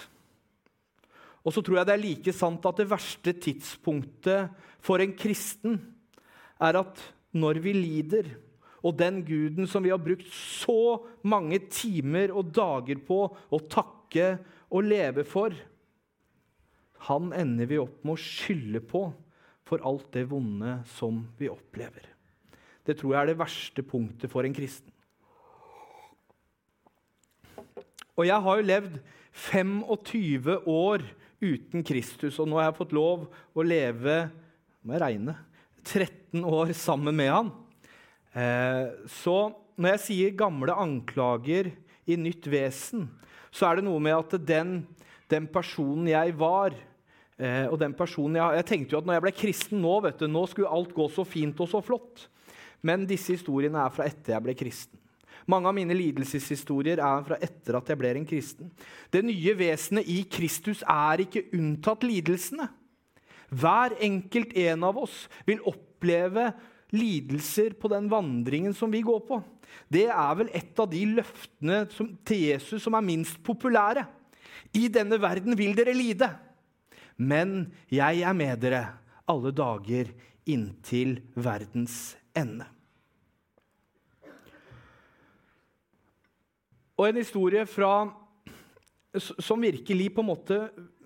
Og 1.41 1.55
så 1.55 1.63
tror 1.65 1.81
jeg 1.81 1.89
det 1.89 1.95
er 1.95 2.05
like 2.05 2.35
sant 2.37 2.67
at 2.69 2.83
det 2.83 2.91
verste 2.91 3.33
tidspunktet 3.47 4.53
for 4.85 5.01
en 5.01 5.15
kristen 5.17 5.79
er 6.61 6.83
at 6.83 7.01
når 7.33 7.63
vi 7.65 7.73
lider, 7.77 8.29
og 8.85 8.97
den 8.97 9.21
guden 9.25 9.69
som 9.69 9.85
vi 9.85 9.93
har 9.93 10.01
brukt 10.01 10.29
så 10.33 11.01
mange 11.29 11.59
timer 11.73 12.33
og 12.33 12.53
dager 12.57 13.01
på 13.05 13.23
å 13.29 13.61
takke 13.71 14.00
og 14.71 14.87
leve 14.87 15.25
for, 15.29 15.55
han 17.09 17.33
ender 17.33 17.69
vi 17.71 17.79
opp 17.81 18.03
med 18.05 18.17
å 18.17 18.21
skylde 18.21 18.83
på 18.85 19.07
for 19.67 19.83
alt 19.87 20.09
det 20.13 20.27
vonde 20.31 20.81
som 20.97 21.23
vi 21.39 21.49
opplever. 21.51 22.09
Det 22.85 22.97
tror 22.99 23.15
jeg 23.15 23.21
er 23.23 23.31
det 23.31 23.41
verste 23.41 23.85
punktet 23.87 24.33
for 24.33 24.45
en 24.45 24.57
kristen. 24.57 24.93
Og 28.19 28.27
jeg 28.27 28.45
har 28.45 28.59
jo 28.59 28.69
levd 28.69 29.01
25 29.49 30.51
år 30.69 31.05
uten 31.41 31.85
Kristus, 31.87 32.37
og 32.43 32.51
nå 32.51 32.59
har 32.59 32.69
jeg 32.69 32.81
fått 32.83 32.97
lov 32.97 33.29
å 33.57 33.65
leve 33.65 34.27
må 34.85 34.97
jeg 34.97 35.03
regne, 35.03 35.35
13 35.85 36.45
år 36.45 36.73
sammen 36.77 37.17
med 37.17 37.31
han. 37.33 37.51
Eh, 38.33 38.93
så 39.09 39.53
når 39.81 39.95
jeg 39.95 40.03
sier 40.07 40.37
'gamle 40.37 40.77
anklager 40.77 41.73
i 42.13 42.21
nytt 42.21 42.47
vesen', 42.51 43.09
så 43.51 43.67
er 43.67 43.79
det 43.79 43.87
noe 43.87 44.01
med 44.03 44.15
at 44.15 44.37
den, 44.47 44.87
den 45.31 45.47
personen 45.51 46.07
jeg 46.09 46.35
var 46.39 46.75
eh, 47.39 47.67
og 47.67 47.79
den 47.81 47.95
personen 47.99 48.39
jeg, 48.39 48.61
jeg 48.61 48.67
tenkte 48.69 48.95
jo 48.95 49.01
at 49.01 49.09
når 49.09 49.19
jeg 49.19 49.25
ble 49.27 49.37
kristen 49.43 49.83
nå, 49.83 49.97
vet 50.07 50.19
du, 50.23 50.29
nå 50.31 50.45
skulle 50.47 50.71
alt 50.71 50.95
gå 50.95 51.09
så 51.11 51.25
fint 51.27 51.61
og 51.61 51.71
så 51.71 51.83
flott. 51.83 52.29
Men 52.83 53.05
disse 53.09 53.35
historiene 53.35 53.83
er 53.83 53.93
fra 53.93 54.07
etter 54.09 54.37
jeg 54.37 54.45
ble 54.47 54.55
kristen. 54.57 55.01
Mange 55.51 55.71
av 55.71 55.75
mine 55.75 55.97
lidelseshistorier 55.97 57.01
er 57.03 57.23
fra 57.27 57.39
etter 57.43 57.79
at 57.79 57.89
jeg 57.91 57.99
ble 57.99 58.13
en 58.15 58.27
kristen. 58.29 58.71
Det 59.11 59.23
nye 59.25 59.55
vesenet 59.59 60.09
i 60.11 60.23
Kristus 60.31 60.85
er 60.87 61.25
ikke 61.25 61.49
unntatt 61.57 62.05
lidelsene. 62.07 62.69
Hver 63.51 63.97
enkelt 64.05 64.53
en 64.63 64.85
av 64.87 65.01
oss 65.01 65.25
vil 65.49 65.63
oppleve 65.67 66.53
lidelser 66.95 67.75
på 67.79 67.91
den 67.91 68.07
vandringen 68.11 68.75
som 68.77 68.93
vi 68.93 69.03
går 69.07 69.25
på. 69.27 69.41
Det 69.91 70.07
er 70.11 70.33
vel 70.39 70.51
et 70.55 70.81
av 70.81 70.89
de 70.91 71.03
løftene 71.19 71.83
som, 71.95 72.11
til 72.27 72.47
Jesus 72.51 72.85
som 72.85 72.97
er 72.99 73.07
minst 73.07 73.41
populære. 73.47 74.07
I 74.77 74.87
denne 74.93 75.19
verden 75.21 75.57
vil 75.59 75.75
dere 75.79 75.95
lide, 75.97 76.29
men 77.19 77.71
jeg 77.91 78.23
er 78.23 78.37
med 78.37 78.61
dere 78.63 78.85
alle 79.31 79.53
dager 79.55 80.11
inntil 80.51 81.19
verdens 81.35 82.15
ende. 82.37 82.67
Og 87.01 87.09
en 87.09 87.17
historie 87.17 87.65
fra, 87.65 88.11
som 89.17 89.63
virkelig 89.65 90.11
på 90.13 90.21
en 90.21 90.29
måte 90.29 90.59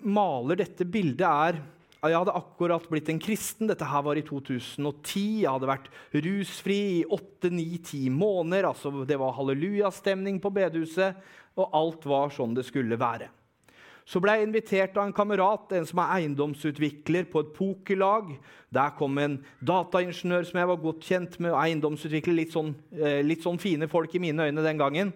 maler 0.03 0.59
dette 0.59 0.83
bildet, 0.83 1.23
er 1.23 1.61
jeg 2.11 2.19
hadde 2.19 2.35
akkurat 2.35 2.85
blitt 2.91 3.09
en 3.11 3.21
kristen. 3.21 3.69
Dette 3.69 3.87
her 3.87 4.03
var 4.05 4.19
i 4.19 4.25
2010. 4.25 5.23
Jeg 5.45 5.51
hadde 5.51 5.69
vært 5.69 5.87
rusfri 6.25 6.79
i 6.99 7.05
åtte, 7.07 7.49
ni, 7.53 7.77
ti 7.83 8.09
måneder. 8.11 8.67
Altså, 8.71 8.91
det 9.07 9.17
var 9.21 9.35
hallelujastemning 9.37 10.41
på 10.43 10.51
bedehuset, 10.55 11.17
og 11.55 11.75
alt 11.77 12.05
var 12.09 12.33
sånn 12.35 12.55
det 12.57 12.67
skulle 12.67 12.99
være. 12.99 13.31
Så 14.05 14.19
ble 14.21 14.35
jeg 14.35 14.45
invitert 14.45 14.97
av 14.99 15.07
en 15.07 15.15
kamerat, 15.17 15.71
en 15.73 15.87
som 15.89 16.03
er 16.03 16.11
eiendomsutvikler 16.19 17.25
på 17.31 17.41
et 17.41 17.53
pokerlag. 17.55 18.35
Der 18.75 18.93
kom 18.99 19.17
en 19.17 19.39
dataingeniør 19.65 20.45
som 20.45 20.61
jeg 20.61 20.69
var 20.69 20.83
godt 20.83 21.07
kjent 21.09 21.39
med, 21.41 21.55
eiendomsutvikler. 21.57 22.37
Litt 22.37 22.53
sånn, 22.53 22.75
eh, 22.93 23.23
litt 23.25 23.41
sånn 23.41 23.57
fine 23.57 23.89
folk 23.89 24.13
i 24.13 24.21
mine 24.21 24.45
øyne 24.45 24.61
den 24.61 24.77
gangen. 24.77 25.13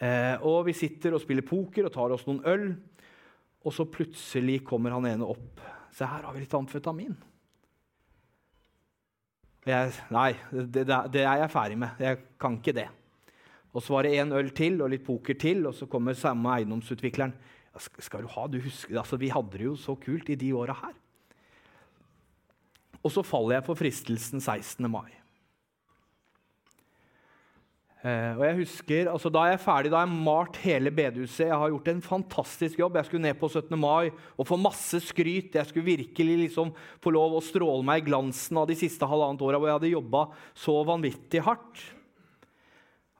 Eh, 0.00 0.36
og 0.44 0.66
vi 0.68 0.76
sitter 0.76 1.14
og 1.14 1.22
spiller 1.24 1.48
poker 1.48 1.88
og 1.88 1.92
tar 1.92 2.12
oss 2.12 2.26
noen 2.28 2.44
øl. 2.44 2.76
Og 3.64 3.72
så 3.72 3.88
plutselig 3.88 4.64
kommer 4.64 4.92
han 4.92 5.06
ene 5.06 5.24
opp 5.24 5.79
Se, 5.90 6.06
her 6.06 6.24
har 6.24 6.34
vi 6.34 6.44
litt 6.44 6.56
amfetamin. 6.56 7.16
Jeg, 9.68 9.92
nei, 10.14 10.30
det, 10.50 10.86
det, 10.86 11.20
er 11.20 11.42
jeg 11.42 11.52
ferdig 11.52 11.76
med. 11.82 12.00
Jeg 12.00 12.22
kan 12.40 12.56
ikke 12.56 12.76
det. 12.78 12.88
Og 13.70 13.84
så 13.84 13.94
var 13.94 14.06
det 14.06 14.16
én 14.18 14.32
øl 14.34 14.50
til 14.56 14.80
og 14.82 14.90
litt 14.90 15.04
poker 15.06 15.36
til, 15.38 15.66
og 15.68 15.76
så 15.76 15.86
kommer 15.90 16.16
samme 16.18 16.56
eiendomsutvikleren. 16.56 17.34
Skal 17.78 18.24
du 18.24 18.32
ha, 18.32 18.46
du 18.50 18.58
husker, 18.62 18.96
altså, 18.98 19.18
Vi 19.20 19.30
hadde 19.30 19.58
det 19.58 19.68
jo 19.68 19.76
så 19.78 19.94
kult 20.00 20.30
i 20.32 20.38
de 20.38 20.50
åra 20.56 20.74
her. 20.80 20.96
Og 23.00 23.12
så 23.14 23.22
faller 23.24 23.58
jeg 23.58 23.66
for 23.68 23.78
fristelsen 23.78 24.42
16. 24.42 24.90
mai. 24.90 25.19
Eh, 28.00 28.32
og 28.32 28.42
jeg 28.46 28.56
husker, 28.62 29.08
altså 29.12 29.28
Da 29.28 29.42
er 29.44 29.50
jeg 29.52 29.60
ferdig, 29.60 29.90
da 29.92 29.98
har 30.00 30.06
jeg 30.08 30.24
malt 30.24 30.56
hele 30.62 30.92
bedehuset. 30.94 31.50
Jeg 31.50 31.60
har 31.60 31.68
gjort 31.68 31.88
en 31.92 32.00
fantastisk 32.00 32.78
jobb. 32.80 32.96
Jeg 32.96 33.08
skulle 33.10 33.26
ned 33.26 33.36
på 33.36 33.48
17. 33.48 33.76
mai 33.76 34.08
og 34.38 34.46
få 34.48 34.56
masse 34.56 35.02
skryt. 35.04 35.54
Jeg 35.58 35.68
skulle 35.68 35.84
virkelig 35.84 36.36
liksom 36.46 36.72
få 37.04 37.12
lov 37.12 37.36
å 37.36 37.44
stråle 37.44 37.84
meg 37.84 38.00
i 38.00 38.06
glansen 38.08 38.56
av 38.56 38.70
de 38.70 38.76
siste 38.78 39.04
halvannet 39.04 39.44
åra 39.44 39.60
hvor 39.60 39.68
jeg 39.68 39.78
hadde 39.78 39.92
jobba 39.92 40.22
så 40.56 40.78
vanvittig 40.88 41.42
hardt. 41.44 41.82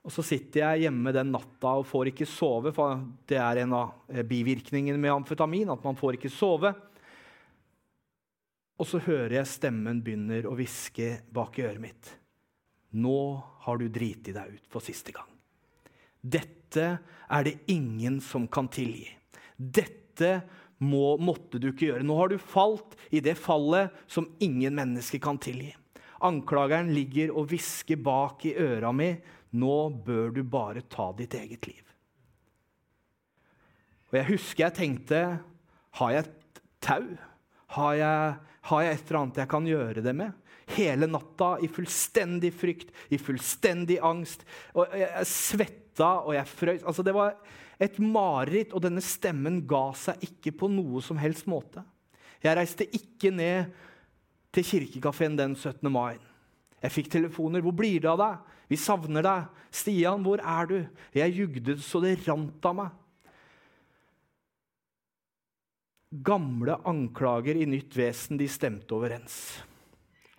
Og 0.01 0.09
så 0.09 0.25
sitter 0.25 0.63
jeg 0.63 0.87
hjemme 0.87 1.13
den 1.13 1.29
natta 1.29 1.75
og 1.77 1.85
får 1.85 2.09
ikke 2.09 2.25
sove, 2.25 2.71
for 2.73 3.03
det 3.29 3.37
er 3.37 3.61
en 3.61 3.75
av 3.77 3.91
eh, 4.09 4.25
bivirkningene 4.25 4.97
med 4.97 5.13
amfetamin. 5.13 5.69
at 5.69 5.85
man 5.85 5.99
får 5.99 6.17
ikke 6.17 6.33
sove. 6.33 6.73
Og 8.81 8.89
så 8.89 8.97
hører 9.05 9.37
jeg 9.37 9.51
stemmen 9.51 10.01
begynner 10.01 10.49
å 10.49 10.55
hviske 10.57 11.19
bak 11.29 11.61
i 11.61 11.67
øret 11.69 11.85
mitt. 11.85 12.15
Nå 12.91 13.19
har 13.65 13.77
du 13.77 13.87
driti 13.87 14.33
deg 14.35 14.57
ut 14.57 14.71
for 14.71 14.83
siste 14.83 15.13
gang. 15.15 15.27
Dette 16.21 16.87
er 17.31 17.45
det 17.45 17.59
ingen 17.71 18.19
som 18.21 18.47
kan 18.51 18.67
tilgi. 18.71 19.07
Dette 19.55 20.41
må, 20.81 21.15
måtte 21.21 21.59
du 21.61 21.69
ikke 21.71 21.91
gjøre. 21.91 22.05
Nå 22.05 22.17
har 22.17 22.31
du 22.31 22.37
falt 22.41 22.97
i 23.13 23.21
det 23.23 23.37
fallet 23.39 23.93
som 24.11 24.27
ingen 24.43 24.75
mennesker 24.77 25.21
kan 25.23 25.39
tilgi. 25.41 25.71
Anklageren 26.21 26.91
ligger 26.93 27.33
og 27.33 27.49
hvisker 27.49 28.01
bak 28.01 28.45
i 28.45 28.55
øra 28.59 28.91
mi. 28.93 29.13
Nå 29.57 29.77
bør 30.05 30.29
du 30.35 30.43
bare 30.47 30.83
ta 30.89 31.09
ditt 31.17 31.33
eget 31.37 31.65
liv. 31.69 31.83
Og 34.11 34.19
Jeg 34.19 34.27
husker 34.27 34.65
jeg 34.65 34.75
tenkte 34.75 35.19
Har 35.99 36.11
jeg 36.11 36.25
et 36.25 36.61
tau? 36.83 37.05
Har 37.71 37.93
jeg, 37.95 38.35
har 38.67 38.81
jeg 38.83 38.95
et 38.97 39.05
eller 39.07 39.19
annet 39.21 39.41
jeg 39.41 39.51
kan 39.51 39.67
gjøre 39.67 40.03
det 40.03 40.13
med? 40.15 40.40
Hele 40.75 41.07
natta 41.09 41.55
i 41.63 41.69
fullstendig 41.71 42.53
frykt, 42.55 42.91
i 43.09 43.19
fullstendig 43.21 43.99
angst. 44.03 44.45
Og 44.75 44.91
jeg 44.97 45.27
svetta, 45.29 46.13
og 46.25 46.35
jeg 46.35 46.49
frøys. 46.49 46.83
Altså, 46.83 47.05
det 47.05 47.15
var 47.15 47.35
et 47.81 47.97
mareritt, 47.99 48.75
og 48.75 48.83
denne 48.85 49.01
stemmen 49.03 49.61
ga 49.69 49.89
seg 49.97 50.21
ikke 50.27 50.53
på 50.59 50.69
noe 50.71 51.01
som 51.05 51.19
helst 51.21 51.49
måte. 51.49 51.83
Jeg 52.41 52.57
reiste 52.57 52.87
ikke 52.89 53.31
ned 53.33 53.71
til 54.53 54.65
kirkekafeen 54.67 55.37
den 55.39 55.55
17. 55.55 55.87
mai. 55.91 56.17
Jeg 56.81 56.91
fikk 56.91 57.11
telefoner. 57.13 57.61
'Hvor 57.61 57.75
blir 57.77 58.01
det 58.01 58.09
av 58.09 58.17
deg?' 58.17 58.39
'Vi 58.69 58.77
savner 58.77 59.21
deg.' 59.21 59.49
'Stian, 59.71 60.23
hvor 60.23 60.39
er 60.41 60.65
du?' 60.65 60.89
Jeg 61.13 61.35
jugde 61.35 61.77
så 61.77 62.01
det 62.01 62.27
rant 62.27 62.65
av 62.65 62.75
meg. 62.75 62.89
Gamle 66.11 66.75
anklager 66.83 67.55
i 67.55 67.65
nytt 67.65 67.95
vesen 67.95 68.37
de 68.37 68.47
stemte 68.47 68.91
overens. 68.91 69.63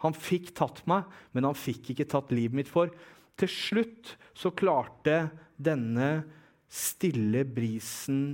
Han 0.03 0.17
fikk 0.17 0.53
tatt 0.59 0.83
meg, 0.91 1.07
men 1.33 1.47
han 1.47 1.59
fikk 1.59 1.93
ikke 1.93 2.09
tatt 2.11 2.33
livet 2.35 2.59
mitt 2.59 2.71
for. 2.71 2.91
Til 3.39 3.51
slutt 3.51 4.17
så 4.37 4.53
klarte 4.55 5.31
denne 5.57 6.25
stille 6.73 7.45
brisen 7.47 8.33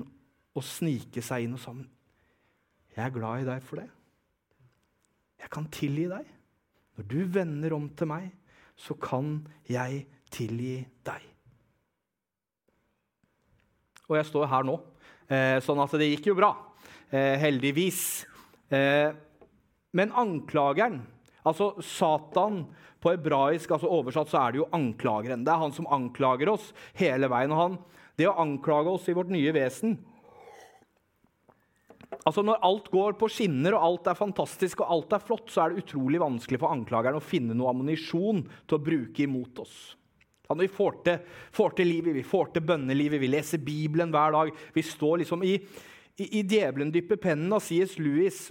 å 0.56 0.64
snike 0.64 1.22
seg 1.24 1.46
inn 1.46 1.56
og 1.58 1.62
sa 1.62 1.74
Jeg 1.76 3.04
er 3.04 3.14
glad 3.14 3.42
i 3.42 3.48
deg 3.48 3.62
for 3.62 3.82
det. 3.82 3.88
Jeg 5.38 5.50
kan 5.54 5.68
tilgi 5.70 6.08
deg. 6.10 6.26
Når 6.98 7.06
du 7.06 7.18
vender 7.30 7.74
om 7.76 7.86
til 7.94 8.10
meg, 8.10 8.30
så 8.74 8.94
kan 8.98 9.36
jeg 9.70 10.06
tilgi 10.34 10.80
deg. 11.06 11.22
og 14.08 14.16
jeg 14.16 14.24
står 14.24 14.46
her 14.48 14.64
nå. 14.64 14.74
Eh, 15.28 15.58
sånn 15.60 15.80
at 15.82 15.92
det 16.00 16.08
gikk 16.08 16.30
jo 16.30 16.38
bra. 16.38 16.48
Eh, 17.12 17.36
heldigvis. 17.42 18.24
Eh, 18.72 19.12
men 19.92 20.14
anklageren, 20.16 21.02
altså 21.46 21.72
Satan 21.84 22.64
på 23.02 23.12
hebraisk 23.14 23.70
altså 23.74 23.90
oversatt 23.94 24.30
så 24.32 24.40
er 24.42 24.54
det 24.54 24.62
jo 24.62 24.70
anklageren. 24.74 25.44
Det 25.46 25.52
er 25.52 25.62
han 25.62 25.74
som 25.74 25.88
anklager 25.94 26.50
oss 26.50 26.72
hele 26.98 27.30
veien. 27.30 27.52
og 27.54 27.60
han, 27.62 27.78
Det 28.18 28.26
å 28.26 28.38
anklage 28.42 28.90
oss 28.90 29.08
i 29.08 29.16
vårt 29.16 29.30
nye 29.30 29.52
vesen 29.54 29.98
Altså 32.24 32.42
Når 32.42 32.62
alt 32.64 32.88
går 32.92 33.16
på 33.20 33.28
skinner 33.28 33.76
og 33.76 33.84
alt 33.84 34.08
er 34.10 34.18
fantastisk 34.18 34.80
og 34.80 34.92
alt 34.94 35.14
er 35.16 35.24
flott, 35.24 35.50
så 35.52 35.64
er 35.64 35.72
det 35.72 35.84
utrolig 35.84 36.20
vanskelig 36.20 36.60
for 36.60 36.72
anklageren 36.72 37.20
å 37.20 37.24
finne 37.24 37.56
noe 37.56 37.72
ammunisjon 37.72 38.42
til 38.64 38.76
å 38.76 38.84
bruke 38.84 39.24
imot 39.24 39.60
oss. 39.60 39.76
Når 40.48 40.62
vi 40.62 40.70
får 40.72 40.94
til, 41.04 41.18
får 41.52 41.74
til, 41.76 41.90
livet, 41.92 42.16
vi 42.16 42.24
får 42.24 42.54
til 42.54 42.64
bønnelivet, 42.64 43.20
vi 43.20 43.28
leser 43.28 43.60
Bibelen 43.60 44.12
hver 44.14 44.32
dag 44.32 44.52
Vi 44.72 44.84
står 44.84 45.20
liksom 45.20 45.44
i, 45.44 45.58
i, 46.16 46.28
i 46.40 46.40
djevelen 46.40 46.92
dypper 46.94 47.20
pennen 47.20 47.52
av 47.52 47.60
C.S. 47.60 47.98
Lewis 48.00 48.46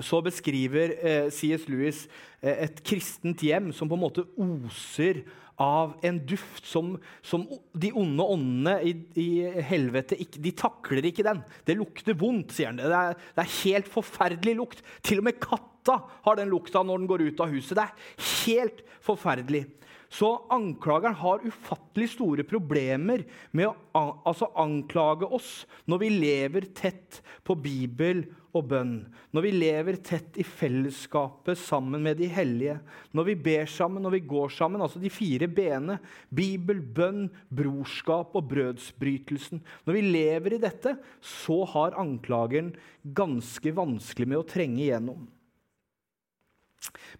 så 0.00 0.22
beskriver 0.24 0.94
eh, 1.04 1.28
C.S. 1.28 1.66
Lewis 1.68 2.06
eh, 2.40 2.64
et 2.64 2.82
kristent 2.86 3.42
hjem 3.44 3.72
som 3.76 3.90
på 3.90 3.98
en 3.98 4.04
måte 4.06 4.24
oser 4.40 5.20
av 5.60 5.92
en 6.06 6.16
duft 6.26 6.64
som, 6.66 6.94
som 7.20 7.44
de 7.76 7.92
onde 7.98 8.24
åndene 8.24 8.78
i, 8.88 8.94
i 9.20 9.28
helvete 9.68 10.16
ikke, 10.24 10.40
de 10.42 10.54
takler 10.56 11.08
ikke 11.10 11.26
den. 11.26 11.42
Det 11.68 11.76
lukter 11.76 12.16
vondt, 12.18 12.54
sier 12.56 12.72
han. 12.72 12.80
Det 12.80 12.88
er, 12.88 13.20
det 13.36 13.44
er 13.44 13.54
helt 13.60 13.92
forferdelig 13.92 14.56
lukt. 14.58 14.82
Til 15.04 15.20
og 15.20 15.28
med 15.28 15.38
katta 15.42 16.00
har 16.24 16.40
den 16.40 16.50
lukta 16.52 16.82
når 16.86 17.02
den 17.02 17.10
går 17.10 17.26
ut 17.28 17.44
av 17.44 17.52
huset. 17.52 17.76
Det 17.76 17.84
er 17.84 18.32
helt 18.46 18.82
forferdelig. 19.04 19.66
Så 20.12 20.28
anklageren 20.52 21.16
har 21.16 21.40
ufattelig 21.46 22.10
store 22.12 22.44
problemer 22.44 23.24
med 23.56 23.70
å 23.70 24.02
altså 24.28 24.50
anklage 24.60 25.24
oss 25.32 25.62
når 25.88 26.02
vi 26.02 26.10
lever 26.12 26.66
tett 26.76 27.22
på 27.48 27.56
Bibel 27.56 28.20
og 28.52 28.68
bønn. 28.68 28.92
Når 29.32 29.46
vi 29.46 29.54
lever 29.56 29.98
tett 30.04 30.36
i 30.36 30.44
fellesskapet 30.44 31.56
sammen 31.56 32.04
med 32.04 32.20
de 32.20 32.28
hellige. 32.28 32.76
Når 33.16 33.30
vi 33.30 33.38
ber 33.48 33.72
sammen, 33.72 34.04
når 34.04 34.18
vi 34.18 34.24
går 34.34 34.52
sammen. 34.52 34.84
Altså 34.84 35.00
de 35.00 35.08
fire 35.12 35.48
b-ene. 35.48 35.96
Bibel, 36.28 36.84
bønn, 36.84 37.30
brorskap 37.48 38.36
og 38.36 38.50
brødsbrytelsen. 38.52 39.64
Når 39.88 39.96
vi 39.96 40.08
lever 40.12 40.58
i 40.58 40.64
dette, 40.68 40.98
så 41.24 41.62
har 41.72 41.96
anklageren 42.00 42.74
ganske 43.16 43.72
vanskelig 43.80 44.28
med 44.28 44.42
å 44.42 44.50
trenge 44.52 44.84
igjennom. 44.84 45.24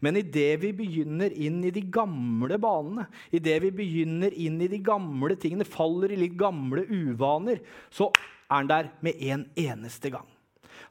Men 0.03 0.19
idet 0.19 0.61
vi 0.63 0.73
begynner 0.75 1.33
inn 1.33 1.61
i 1.65 1.71
de 1.75 1.85
gamle 1.95 2.59
banene, 2.61 3.07
idet 3.31 3.61
vi 3.63 3.71
begynner 3.83 4.35
inn 4.35 4.59
i 4.63 4.71
de 4.71 4.81
gamle 4.83 5.37
tingene, 5.39 5.67
faller 5.69 6.13
i 6.13 6.19
litt 6.25 6.37
gamle 6.41 6.85
uvaner, 6.91 7.63
så 7.93 8.11
er 8.11 8.57
han 8.57 8.71
der 8.71 8.91
med 9.05 9.23
en 9.23 9.47
eneste 9.59 10.11
gang. 10.13 10.27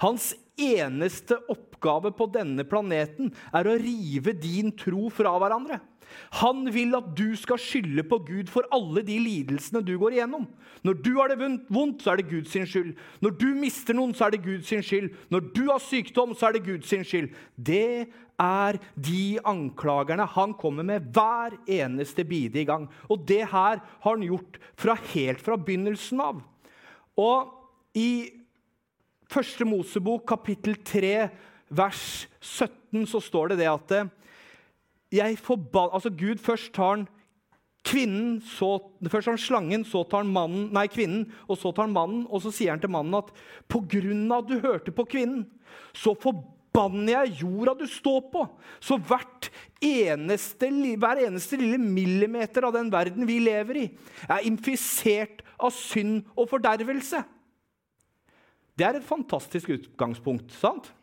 Hans 0.01 0.31
eneste 0.57 1.37
oppgave 1.51 2.13
på 2.15 2.27
denne 2.33 2.65
planeten 2.65 3.29
er 3.53 3.67
å 3.67 3.77
rive 3.77 4.33
din 4.37 4.71
tro 4.77 5.09
fra 5.13 5.35
hverandre. 5.41 5.81
Han 6.41 6.65
vil 6.73 6.95
at 6.97 7.11
du 7.17 7.35
skal 7.39 7.59
skylde 7.61 8.03
på 8.07 8.19
Gud 8.27 8.49
for 8.51 8.67
alle 8.73 9.03
de 9.07 9.17
lidelsene 9.21 9.83
du 9.85 9.93
går 10.01 10.17
igjennom. 10.17 10.47
Når 10.85 10.97
du 11.05 11.11
har 11.19 11.31
det 11.31 11.39
vondt, 11.69 12.01
så 12.01 12.13
er 12.13 12.21
det 12.21 12.29
Guds 12.31 12.51
skyld. 12.51 12.95
Når 13.21 13.37
du 13.37 13.47
mister 13.57 13.97
noen, 13.97 14.15
så 14.17 14.27
er 14.27 14.35
det 14.35 14.43
Guds 14.45 14.71
skyld. 14.71 15.11
Når 15.29 15.47
du 15.53 15.63
har 15.69 15.81
sykdom, 15.83 16.35
så 16.35 16.49
er 16.49 16.57
det 16.57 16.65
Guds 16.65 16.89
skyld. 16.89 17.31
Det 17.55 18.09
er 18.41 18.79
de 18.97 19.23
anklagerne 19.45 20.25
han 20.35 20.53
kommer 20.57 20.87
med 20.87 21.11
hver 21.13 21.59
eneste 21.69 22.25
bide 22.25 22.63
i 22.63 22.67
gang. 22.67 22.89
Og 23.09 23.25
det 23.29 23.43
her 23.45 23.81
har 23.81 24.09
han 24.09 24.25
gjort 24.25 24.57
fra 24.79 24.97
helt 25.13 25.41
fra 25.43 25.59
begynnelsen 25.59 26.21
av. 26.23 26.41
Og 27.19 27.57
i 27.97 28.41
Første 29.31 29.63
Mosebok, 29.63 30.25
kapittel 30.27 30.75
3, 30.83 31.29
vers 31.71 32.27
17, 32.43 33.05
så 33.07 33.21
står 33.23 33.53
det 33.53 33.61
det 33.61 33.69
at 33.71 33.93
jeg 35.11 35.39
forban... 35.43 35.91
Altså, 35.93 36.11
Gud 36.13 36.41
først 36.43 36.71
tar 36.75 36.95
han 36.95 37.07
kvinnen, 37.87 38.37
så, 38.45 38.75
først 39.09 39.27
tar 39.27 39.35
han 39.35 39.41
slangen, 39.41 39.85
så 39.87 40.03
tar 40.07 40.23
han 40.23 40.33
mannen, 40.33 40.69
nei, 40.75 40.85
kvinnen, 40.91 41.25
og 41.47 41.57
så 41.59 41.73
tar 41.73 41.87
han 41.87 41.95
mannen. 41.95 42.23
Og 42.29 42.43
så 42.43 42.53
sier 42.55 42.75
han 42.75 42.83
til 42.83 42.93
mannen 42.93 43.19
at 43.19 43.33
på 43.71 43.83
grunn 43.91 44.27
av 44.29 44.43
at 44.43 44.51
du 44.51 44.61
hørte 44.63 44.93
på 44.95 45.07
kvinnen, 45.09 45.47
så 45.97 46.13
forbanner 46.21 47.15
jeg 47.15 47.41
jorda 47.41 47.75
du 47.79 47.85
står 47.89 48.23
på. 48.33 48.45
Så 48.83 48.99
eneste, 49.81 50.69
hver 51.01 51.25
eneste 51.25 51.59
lille 51.59 51.81
millimeter 51.81 52.67
av 52.67 52.75
den 52.77 52.91
verden 52.93 53.27
vi 53.29 53.41
lever 53.43 53.83
i, 53.83 53.85
er 54.29 54.47
infisert 54.47 55.41
av 55.57 55.73
synd 55.75 56.21
og 56.35 56.49
fordervelse. 56.53 57.23
Det 58.77 58.87
er 58.87 58.97
et 58.97 59.05
fantastisk 59.05 59.69
utgangspunkt. 59.73 60.53
sant? 60.55 60.93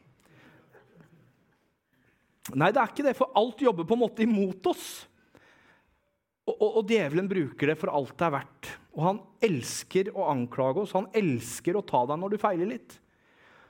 Nei, 2.56 2.70
det 2.72 2.80
er 2.80 2.92
ikke 2.92 3.06
det, 3.08 3.16
for 3.18 3.34
alt 3.36 3.60
jobber 3.60 3.86
på 3.88 3.96
en 3.96 4.04
måte 4.06 4.24
imot 4.24 4.70
oss. 4.70 4.86
Og, 6.48 6.54
og, 6.54 6.70
og, 6.78 6.84
djevelen 6.88 7.28
bruker 7.28 7.72
det 7.72 7.76
for 7.80 7.92
alt 7.92 8.14
det 8.16 8.28
er 8.28 8.34
verdt. 8.38 8.70
Og 8.96 9.04
han 9.04 9.20
elsker 9.44 10.08
å 10.14 10.30
anklage 10.32 10.84
oss. 10.84 10.96
Han 10.96 11.10
elsker 11.16 11.76
å 11.76 11.84
ta 11.86 12.06
deg 12.08 12.20
når 12.22 12.34
du 12.34 12.40
feiler 12.40 12.72
litt. 12.72 12.96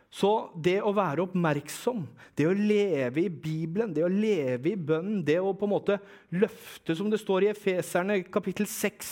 Så 0.08 0.30
det 0.56 0.78
å 0.80 0.94
være 0.96 1.26
oppmerksom, 1.26 2.06
det 2.38 2.46
å 2.48 2.54
leve 2.56 3.26
i 3.26 3.28
Bibelen, 3.28 3.90
det 3.92 4.06
å 4.06 4.08
leve 4.08 4.70
i 4.70 4.78
bønnen, 4.78 5.20
det 5.26 5.36
å 5.42 5.52
på 5.52 5.66
en 5.68 5.74
måte 5.74 5.98
løfte, 6.32 6.96
som 6.96 7.10
det 7.12 7.20
står 7.20 7.44
i 7.44 7.50
Efeserne 7.52 8.22
kapittel 8.32 8.64
6, 8.70 9.10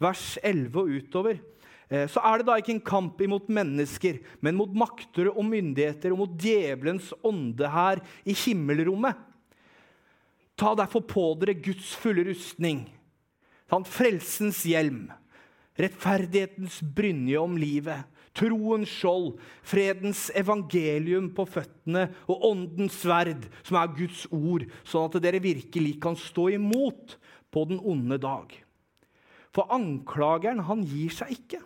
vers 0.00 0.24
11 0.40 0.78
og 0.80 0.94
utover 0.94 1.42
så 1.88 2.20
er 2.20 2.40
det 2.40 2.48
da 2.48 2.58
ikke 2.60 2.74
en 2.74 2.84
kamp 2.84 3.20
imot 3.24 3.46
mennesker, 3.48 4.18
men 4.44 4.58
mot 4.58 4.74
makter 4.76 5.30
og 5.32 5.46
myndigheter 5.48 6.12
og 6.12 6.20
mot 6.20 6.34
djevelens 6.36 7.14
ånde 7.24 7.70
her 7.72 8.02
i 8.28 8.36
himmelrommet. 8.36 9.16
Ta 10.58 10.74
derfor 10.76 11.04
på 11.06 11.24
dere 11.40 11.56
Guds 11.56 11.94
fulle 11.96 12.26
rustning, 12.28 12.84
frelsens 13.70 14.64
hjelm, 14.68 15.06
rettferdighetens 15.78 16.80
brynje 16.82 17.40
om 17.40 17.56
livet, 17.60 18.04
troens 18.38 18.90
skjold, 18.90 19.32
fredens 19.66 20.28
evangelium 20.36 21.30
på 21.34 21.46
føttene 21.48 22.08
og 22.30 22.44
åndens 22.50 23.00
sverd, 23.02 23.46
som 23.66 23.80
er 23.80 23.94
Guds 23.96 24.26
ord, 24.34 24.66
sånn 24.84 25.08
at 25.08 25.18
dere 25.24 25.42
virkelig 25.42 25.96
kan 26.02 26.18
stå 26.18 26.50
imot 26.58 27.16
på 27.54 27.64
den 27.70 27.80
onde 27.80 28.20
dag. 28.20 28.52
For 29.54 29.70
anklageren, 29.74 30.60
han 30.68 30.84
gir 30.86 31.14
seg 31.14 31.32
ikke. 31.38 31.62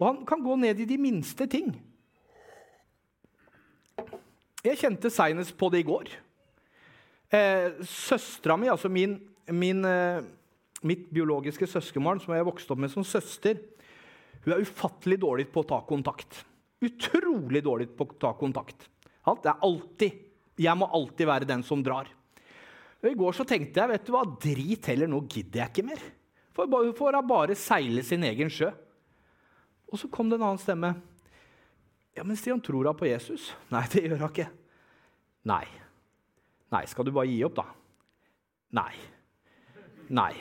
Og 0.00 0.06
han 0.08 0.22
kan 0.26 0.42
gå 0.42 0.56
ned 0.58 0.80
i 0.82 0.88
de 0.88 0.98
minste 1.00 1.46
ting. 1.50 1.70
Jeg 4.64 4.80
kjente 4.80 5.12
seinest 5.12 5.54
på 5.60 5.68
det 5.72 5.82
i 5.82 5.86
går. 5.86 6.08
Eh, 7.34 7.76
Søstera 7.84 8.56
mi, 8.56 8.70
altså 8.72 8.88
min, 8.88 9.18
min, 9.52 9.84
eh, 9.84 10.24
mitt 10.82 11.06
biologiske 11.12 11.68
søskenbarn, 11.68 12.22
som 12.22 12.34
jeg 12.34 12.46
vokste 12.46 12.72
opp 12.72 12.80
med 12.80 12.92
som 12.92 13.04
søster, 13.04 13.60
hun 14.44 14.54
er 14.54 14.64
ufattelig 14.64 15.18
dårlig 15.20 15.46
på 15.52 15.62
å 15.62 15.68
ta 15.68 15.80
kontakt. 15.88 16.42
Utrolig 16.84 17.62
dårlig 17.64 17.88
på 17.96 18.06
å 18.08 18.18
ta 18.20 18.34
kontakt. 18.36 18.88
Det 19.24 19.50
er 19.50 19.62
alltid, 19.64 20.20
Jeg 20.56 20.78
må 20.78 20.86
alltid 20.86 21.26
være 21.26 21.48
den 21.48 21.62
som 21.66 21.82
drar. 21.82 22.06
Og 23.02 23.08
I 23.10 23.16
går 23.18 23.32
så 23.34 23.44
tenkte 23.44 23.80
jeg 23.80 23.90
vet 23.90 24.04
du 24.06 24.12
hva, 24.14 24.22
drit 24.22 24.86
heller, 24.86 25.08
nå 25.10 25.24
gidder 25.26 25.64
jeg 25.64 25.72
ikke 25.72 25.86
mer. 25.88 26.02
For 26.54 26.70
hun 26.70 26.94
får 26.94 27.18
bare 27.26 27.56
seile 27.58 28.04
sin 28.06 28.22
egen 28.22 28.52
sjø. 28.52 28.70
Og 29.94 30.00
så 30.00 30.10
kom 30.10 30.26
det 30.26 30.40
en 30.40 30.48
annen 30.48 30.58
stemme. 30.58 30.90
Ja, 32.18 32.24
men 32.26 32.38
Stian, 32.38 32.62
tror 32.62 32.88
hun 32.90 32.98
på 32.98 33.06
Jesus? 33.06 33.52
Nei, 33.74 33.84
det 33.92 34.02
gjør 34.08 34.24
hun 34.24 34.32
ikke. 34.32 34.48
Nei. 35.46 35.64
Nei, 36.74 36.82
skal 36.90 37.06
du 37.06 37.12
bare 37.14 37.30
gi 37.30 37.38
opp, 37.46 37.60
da? 37.60 37.68
Nei. 38.74 38.90
Nei. 40.10 40.32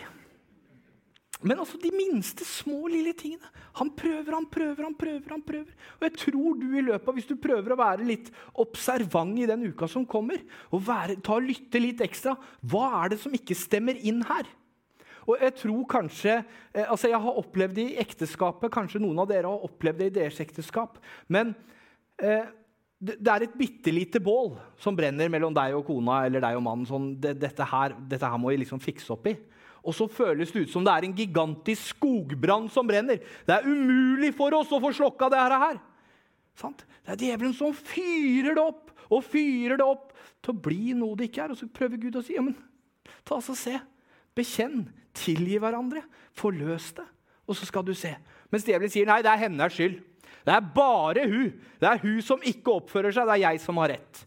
Men 1.44 1.60
altså 1.60 1.78
de 1.78 1.92
minste, 1.94 2.46
små, 2.48 2.88
lille 2.88 3.12
tingene. 3.20 3.50
Han 3.78 3.92
prøver, 3.98 4.32
han 4.32 4.48
prøver, 4.50 4.88
han 4.88 4.96
prøver. 4.96 5.30
han 5.30 5.44
prøver. 5.44 5.78
Og 6.00 6.06
jeg 6.08 6.16
tror 6.22 6.58
du 6.58 6.66
i 6.72 6.86
løpet 6.88 7.10
av, 7.10 7.18
Hvis 7.18 7.30
du 7.30 7.36
prøver 7.36 7.76
å 7.76 7.80
være 7.80 8.08
litt 8.08 8.32
observant 8.64 9.38
i 9.38 9.50
den 9.50 9.68
uka 9.68 9.90
som 9.92 10.08
kommer, 10.08 10.42
og 10.72 10.86
være, 10.88 11.20
ta 11.22 11.36
og 11.36 11.46
lytte 11.46 11.82
litt 11.84 12.02
ekstra 12.06 12.38
Hva 12.62 13.04
er 13.04 13.14
det 13.14 13.20
som 13.22 13.36
ikke 13.36 13.58
stemmer 13.60 14.00
inn 14.00 14.24
her? 14.30 14.48
Og 15.28 15.40
jeg 15.40 15.56
tror 15.62 15.86
kanskje, 15.90 16.40
eh, 16.74 16.88
altså 16.88 17.12
jeg 17.12 17.22
har 17.24 17.40
opplevd 17.44 17.78
det 17.78 17.86
i 17.92 18.02
ekteskapet, 18.04 18.72
kanskje 18.74 19.02
noen 19.04 19.24
av 19.24 19.30
dere 19.30 19.52
har 19.52 19.68
opplevd 19.68 20.02
det 20.02 20.10
i 20.12 20.18
deres 20.20 20.42
ekteskap. 20.44 21.00
Men 21.32 21.54
eh, 22.20 22.50
det, 23.04 23.18
er 23.28 23.46
et 23.46 23.58
bitte 23.58 23.92
lite 23.92 24.22
bål 24.24 24.54
som 24.80 24.96
brenner 24.96 25.32
mellom 25.32 25.56
deg 25.56 25.76
og 25.78 25.88
kona 25.88 26.24
eller 26.28 26.44
deg 26.44 26.60
og 26.60 26.66
mannen. 26.66 26.88
Sånn, 26.88 27.10
det, 27.22 27.36
dette, 27.42 27.68
her, 27.68 27.96
dette, 28.00 28.28
her, 28.28 28.40
må 28.40 28.54
vi 28.54 28.62
liksom 28.64 28.82
fikse 28.84 29.12
opp 29.16 29.28
i. 29.32 29.36
Og 29.84 29.96
så 29.96 30.08
føles 30.08 30.52
det 30.54 30.64
ut 30.64 30.72
som 30.72 30.86
det 30.86 30.94
er 30.94 31.08
en 31.08 31.16
gigantisk 31.18 31.98
skogbrann 31.98 32.70
som 32.72 32.88
brenner. 32.88 33.20
Det 33.44 33.58
er 33.58 33.68
umulig 33.68 34.32
for 34.38 34.56
oss 34.56 34.72
å 34.72 34.80
få 34.84 34.94
slokka 34.96 35.28
det 35.34 35.42
her. 35.44 35.82
Sant? 36.60 36.86
Det 37.04 37.16
er 37.16 37.26
djevelen 37.28 37.56
som 37.58 37.76
fyrer 37.76 38.56
det 38.56 38.64
opp 38.64 38.94
og 39.12 39.26
fyrer 39.28 39.80
det 39.80 39.86
opp 39.86 40.14
til 40.44 40.54
å 40.54 40.62
bli 40.68 40.94
noe 40.98 41.18
det 41.20 41.28
ikke 41.28 41.44
er. 41.46 41.54
Og 41.54 41.60
så 41.60 41.68
prøver 41.68 42.00
Gud 42.00 42.20
å 42.20 42.24
si 42.24 42.38
ja, 42.38 42.46
men 42.46 42.56
ta 43.28 43.40
oss 43.40 43.52
og 43.52 43.60
se. 43.60 43.76
Bekjenn. 44.38 44.86
Tilgi 45.18 45.60
hverandre. 45.62 46.04
Forløs 46.38 46.92
det. 46.98 47.06
Og 47.48 47.58
så 47.58 47.68
skal 47.68 47.86
du 47.86 47.94
se. 47.98 48.14
Mens 48.54 48.66
djevelen 48.66 48.92
sier 48.92 49.10
nei, 49.10 49.22
det 49.26 49.32
er 49.32 49.46
hennes 49.46 49.76
skyld. 49.76 50.00
Det 50.44 50.54
er 50.54 50.72
bare 50.76 51.24
hun. 51.30 51.54
Det 51.80 51.88
er 51.90 52.02
hun 52.04 52.20
som 52.26 52.44
ikke 52.44 52.80
oppfører 52.80 53.16
seg. 53.16 53.30
Det 53.30 53.38
er 53.38 53.46
jeg 53.46 53.64
som 53.64 53.80
har 53.82 53.94
rett. 53.96 54.24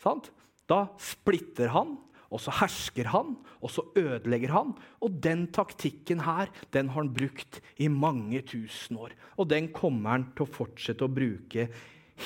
Sant? 0.00 0.30
Da 0.70 0.86
splitter 1.00 1.72
han, 1.74 1.96
og 2.32 2.40
så 2.40 2.54
hersker 2.56 3.10
han, 3.12 3.34
og 3.60 3.72
så 3.72 3.84
ødelegger 4.00 4.54
han. 4.54 4.72
Og 5.04 5.18
den 5.24 5.46
taktikken 5.54 6.24
her, 6.24 6.50
den 6.72 6.90
har 6.92 7.02
han 7.02 7.12
brukt 7.14 7.60
i 7.76 7.90
mange 7.92 8.40
tusen 8.48 8.98
år. 9.00 9.12
Og 9.36 9.48
den 9.52 9.70
kommer 9.76 10.16
han 10.16 10.30
til 10.32 10.46
å 10.46 10.54
fortsette 10.56 11.04
å 11.04 11.12
bruke 11.12 11.68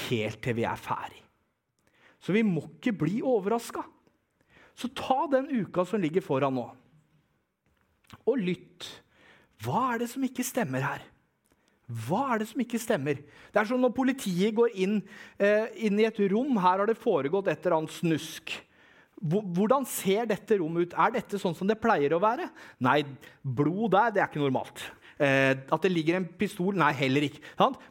helt 0.09 0.43
til 0.45 0.59
vi 0.59 0.67
er 0.69 0.81
ferdig. 0.81 1.23
Så 2.23 2.35
vi 2.35 2.45
må 2.47 2.65
ikke 2.67 2.97
bli 3.05 3.21
overraska. 3.23 3.85
Så 4.79 4.91
ta 4.95 5.27
den 5.31 5.51
uka 5.51 5.85
som 5.87 6.03
ligger 6.03 6.23
foran 6.23 6.55
nå, 6.55 6.67
og 8.25 8.41
lytt. 8.41 8.89
Hva 9.65 9.95
er 9.95 10.05
det 10.05 10.11
som 10.13 10.25
ikke 10.25 10.47
stemmer 10.47 10.85
her? 10.85 11.05
Hva 11.89 12.35
er 12.35 12.43
det 12.43 12.51
som 12.51 12.61
ikke 12.61 12.81
stemmer? 12.81 13.21
Det 13.49 13.61
er 13.61 13.69
som 13.69 13.81
når 13.81 13.95
politiet 13.97 14.53
går 14.57 14.75
inn, 14.77 14.99
eh, 15.41 15.73
inn 15.89 15.99
i 15.99 16.05
et 16.05 16.19
rom. 16.31 16.53
Her 16.61 16.83
har 16.83 16.87
det 16.87 17.01
foregått 17.01 17.49
et 17.49 17.65
eller 17.65 17.79
annet 17.79 17.97
snusk. 17.97 18.53
Hvordan 19.19 19.87
ser 19.89 20.29
dette 20.31 20.61
rommet 20.61 20.89
ut? 20.89 20.95
Er 20.95 21.11
dette 21.17 21.41
sånn 21.41 21.57
som 21.57 21.67
det 21.67 21.81
pleier 21.81 22.13
å 22.15 22.21
være? 22.23 22.51
Nei, 22.79 23.03
blod 23.43 23.97
der, 23.97 24.13
det 24.13 24.23
er 24.23 24.29
ikke 24.29 24.45
normalt. 24.45 24.85
Eh, 25.19 25.57
at 25.59 25.83
det 25.83 25.91
ligger 25.91 26.21
en 26.21 26.29
pistol? 26.39 26.77
Nei, 26.79 26.93
heller 26.95 27.27
ikke. 27.27 27.43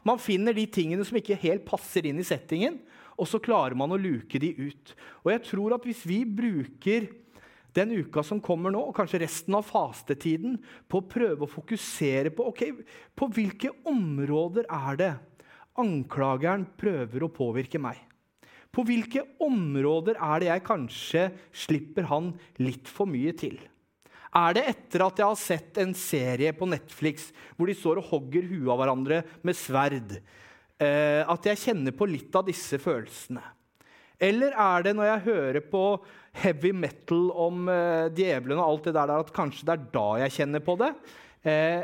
Man 0.06 0.22
finner 0.22 0.56
de 0.56 0.64
tingene 0.72 1.04
som 1.04 1.18
ikke 1.18 1.36
helt 1.42 1.66
passer 1.68 2.06
inn 2.08 2.22
i 2.22 2.24
settingen, 2.24 2.78
og 3.18 3.28
så 3.28 3.42
klarer 3.42 3.76
man 3.76 3.92
å 3.92 4.00
luke 4.00 4.38
de 4.40 4.54
ut. 4.56 4.94
Og 5.26 5.34
jeg 5.34 5.42
tror 5.50 5.74
at 5.76 5.84
hvis 5.84 6.06
vi 6.06 6.22
bruker 6.24 7.10
den 7.76 7.92
uka 8.00 8.22
som 8.24 8.40
kommer 8.44 8.72
nå, 8.74 8.80
og 8.88 8.96
kanskje 8.96 9.22
resten 9.24 9.56
av 9.58 9.66
fastetiden, 9.68 10.56
på 10.88 11.00
å 11.00 11.08
prøve 11.08 11.46
å 11.46 11.50
fokusere 11.50 12.32
på 12.34 12.48
ok, 12.50 12.62
på 13.14 13.30
hvilke 13.36 13.72
områder 13.88 14.68
er 14.68 15.00
det 15.00 15.14
anklageren 15.78 16.66
prøver 16.78 17.24
å 17.24 17.32
påvirke 17.32 17.80
meg. 17.82 17.98
På 18.74 18.84
hvilke 18.86 19.24
områder 19.42 20.18
er 20.20 20.42
det 20.42 20.50
jeg 20.50 20.66
kanskje 20.66 21.24
slipper 21.56 22.08
han 22.10 22.32
litt 22.60 22.90
for 22.90 23.10
mye 23.10 23.32
til? 23.38 23.56
Er 24.36 24.58
det 24.58 24.64
etter 24.70 25.06
at 25.06 25.20
jeg 25.20 25.26
har 25.30 25.38
sett 25.40 25.78
en 25.80 25.94
serie 25.96 26.52
på 26.56 26.68
Netflix 26.68 27.30
hvor 27.56 27.70
de 27.70 27.76
står 27.76 28.02
og 28.02 28.10
hogger 28.10 28.44
huet 28.50 28.68
av 28.74 28.82
hverandre 28.82 29.22
med 29.46 29.56
sverd, 29.56 30.18
eh, 30.78 31.22
at 31.24 31.48
jeg 31.48 31.62
kjenner 31.64 31.96
på 31.96 32.10
litt 32.10 32.36
av 32.36 32.44
disse 32.50 32.80
følelsene? 32.82 33.42
Eller 34.18 34.54
er 34.58 34.86
det 34.86 34.94
når 34.98 35.12
jeg 35.12 35.26
hører 35.28 35.60
på 35.70 35.82
heavy 36.42 36.72
metal 36.74 37.28
om 37.30 37.68
eh, 37.70 38.08
djevelen 38.14 38.58
og 38.58 38.64
alt 38.66 38.88
det 38.88 38.96
der, 38.96 39.12
at 39.14 39.34
kanskje 39.34 39.66
det 39.68 39.76
er 39.76 39.84
da 39.94 40.08
jeg 40.24 40.34
kjenner 40.40 40.64
på 40.64 40.74
det? 40.80 40.90
Eh, 41.46 41.82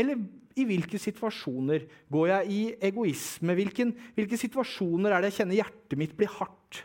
eller 0.00 0.22
i 0.56 0.64
hvilke 0.68 1.00
situasjoner 1.00 1.84
går 2.12 2.30
jeg 2.30 2.48
i 2.52 2.62
egoisme? 2.88 3.56
Hvilken, 3.56 3.92
hvilke 4.16 4.38
situasjoner 4.40 5.12
er 5.12 5.22
det 5.22 5.32
jeg 5.32 5.42
kjenner 5.42 5.60
hjertet 5.60 6.00
mitt 6.00 6.16
blir 6.16 6.32
hardt? 6.38 6.82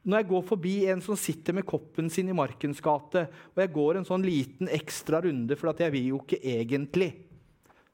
Når 0.00 0.22
jeg 0.22 0.28
går 0.30 0.44
forbi 0.48 0.74
en 0.88 1.02
som 1.04 1.18
sitter 1.20 1.56
med 1.56 1.66
koppen 1.68 2.08
sin 2.12 2.30
i 2.32 2.36
Markens 2.36 2.80
gate, 2.84 3.26
og 3.52 3.60
jeg 3.60 3.72
går 3.74 3.98
en 4.00 4.08
sånn 4.08 4.24
liten 4.24 4.70
ekstra 4.72 5.20
runde, 5.26 5.56
for 5.60 5.76
jeg 5.76 5.92
vil 5.92 6.14
jo 6.14 6.20
ikke 6.22 6.40
egentlig. 6.40 7.10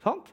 Sant? 0.03 0.31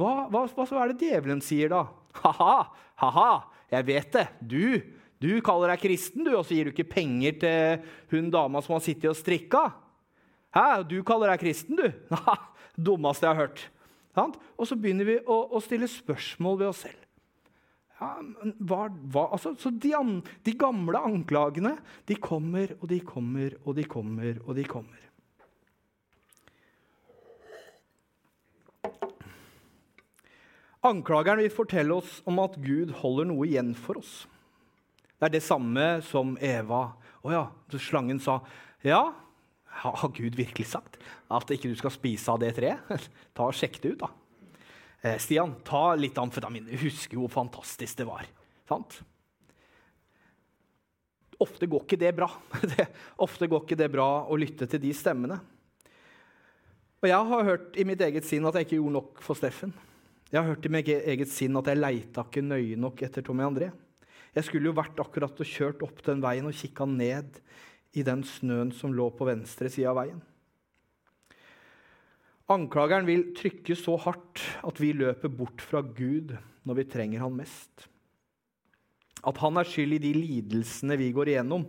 Hva, 0.00 0.30
hva, 0.32 0.46
hva 0.48 0.64
er 0.80 0.94
det 0.94 1.10
djevelen 1.10 1.42
sier 1.44 1.72
da? 1.72 1.82
Ha-ha, 2.22 2.54
ha-ha, 3.02 3.32
jeg 3.70 3.86
vet 3.90 4.16
det. 4.16 4.24
Du, 4.40 4.64
du 5.20 5.42
kaller 5.44 5.74
deg 5.74 5.82
kristen, 5.82 6.24
du, 6.24 6.32
og 6.32 6.46
så 6.48 6.56
gir 6.56 6.68
du 6.68 6.72
ikke 6.72 6.88
penger 6.94 7.36
til 7.42 7.90
hun 8.14 8.30
dama 8.32 8.62
som 8.64 8.78
har 8.78 8.84
sittet 8.84 9.10
og 9.10 9.18
strikka. 9.18 9.66
Hæ, 10.56 10.82
du 10.88 11.02
kaller 11.06 11.34
deg 11.34 11.42
kristen, 11.42 11.76
du? 11.76 11.90
Dummeste 12.88 13.28
jeg 13.28 13.36
har 13.36 13.44
hørt. 13.44 13.66
Og 14.56 14.66
så 14.68 14.78
begynner 14.80 15.06
vi 15.06 15.18
å, 15.20 15.42
å 15.52 15.60
stille 15.62 15.88
spørsmål 15.90 16.58
ved 16.62 16.70
oss 16.72 16.82
selv. 16.86 17.06
Ja, 18.00 18.14
hva, 18.64 18.86
hva, 19.12 19.26
altså, 19.36 19.52
så 19.60 19.68
de, 19.76 19.92
de, 20.46 20.54
gamle 20.56 21.02
anklagene 21.04 21.74
de 22.08 22.16
kommer 22.16 22.72
og 22.78 22.86
de 22.88 23.02
kommer 23.04 23.58
og 23.60 23.76
de 23.76 23.84
kommer 23.84 24.40
og 24.46 24.56
de 24.56 24.64
kommer. 24.64 25.06
Anklageren 30.88 31.44
vil 31.44 31.52
fortelle 31.52 32.00
oss 32.00 32.22
om 32.24 32.40
at 32.40 32.56
Gud 32.64 32.96
holder 33.02 33.28
noe 33.28 33.44
igjen 33.44 33.74
for 33.76 34.00
oss. 34.00 34.22
Det 35.20 35.28
er 35.28 35.34
det 35.34 35.44
samme 35.44 35.86
som 36.08 36.32
Eva. 36.40 36.86
Å 37.20 37.32
ja, 37.34 37.42
slangen 37.76 38.22
sa 38.24 38.38
ja, 38.80 39.02
har 39.82 40.14
Gud 40.16 40.38
virkelig 40.38 40.70
sagt 40.72 40.96
at 41.28 41.52
ikke 41.52 41.68
du 41.68 41.76
skal 41.76 41.92
spise 41.92 42.32
av 42.32 42.40
det 42.40 42.54
treet? 42.56 42.88
Ta 43.36 43.50
og 43.50 43.56
Sjekk 43.56 43.76
det 43.82 43.92
ut, 43.92 44.06
da. 44.06 44.08
Eh, 45.04 45.18
Stian, 45.20 45.52
ta 45.64 45.94
litt 45.96 46.16
amfetamin. 46.20 46.66
Du 46.68 46.76
husker 46.82 47.16
jo 47.16 47.26
hvor 47.26 47.34
fantastisk 47.36 48.00
det 48.00 48.06
var. 48.08 48.24
Sant? 48.68 48.98
Ofte 51.40 51.68
går 51.68 51.84
ikke 51.84 52.00
det 52.00 52.14
bra. 52.16 52.28
Ofte 53.24 53.48
går 53.48 53.64
ikke 53.64 53.78
det 53.80 53.88
bra 53.92 54.08
å 54.24 54.40
lytte 54.40 54.68
til 54.68 54.82
de 54.82 54.92
stemmene. 54.96 55.36
Og 57.00 57.08
Jeg 57.08 57.28
har 57.30 57.46
hørt 57.48 57.78
i 57.80 57.86
mitt 57.88 58.00
eget 58.04 58.28
sinn 58.28 58.44
at 58.48 58.56
jeg 58.56 58.68
ikke 58.68 58.80
gjorde 58.80 58.96
nok 58.98 59.22
for 59.24 59.36
Steffen. 59.36 59.72
Jeg 60.30 60.40
har 60.40 60.52
hørt 60.52 60.66
i 60.68 60.72
mitt 60.72 60.88
eget 60.88 61.32
sinn 61.32 61.56
at 61.60 61.68
jeg 61.68 61.80
leita 61.80 62.24
ikke 62.24 62.44
nøye 62.44 62.76
nok 62.80 63.00
etter 63.04 63.24
Tommy 63.24 63.44
André. 63.44 63.70
Jeg 64.36 64.46
skulle 64.46 64.70
jo 64.70 64.78
vært 64.78 65.00
akkurat 65.02 65.40
og 65.42 65.48
kjørt 65.48 65.82
opp 65.86 66.02
den 66.06 66.22
veien 66.22 66.46
og 66.46 66.54
kikka 66.54 66.86
ned 66.86 67.40
i 67.96 68.04
den 68.06 68.22
snøen 68.26 68.70
som 68.74 68.94
lå 68.94 69.08
på 69.16 69.26
venstre 69.26 69.70
side 69.72 69.90
av 69.90 69.98
veien. 69.98 70.20
Anklageren 72.50 73.06
vil 73.06 73.28
trykke 73.38 73.76
så 73.78 73.94
hardt 74.02 74.42
at 74.66 74.80
vi 74.82 74.90
løper 74.96 75.30
bort 75.30 75.62
fra 75.62 75.82
Gud 75.86 76.34
når 76.66 76.80
vi 76.80 76.90
trenger 76.90 77.22
han 77.22 77.36
mest. 77.38 77.86
At 79.26 79.38
han 79.42 79.58
er 79.60 79.68
skyld 79.68 79.98
i 79.98 80.02
de 80.02 80.12
lidelsene 80.16 80.98
vi 80.98 81.12
går 81.14 81.30
igjennom. 81.34 81.66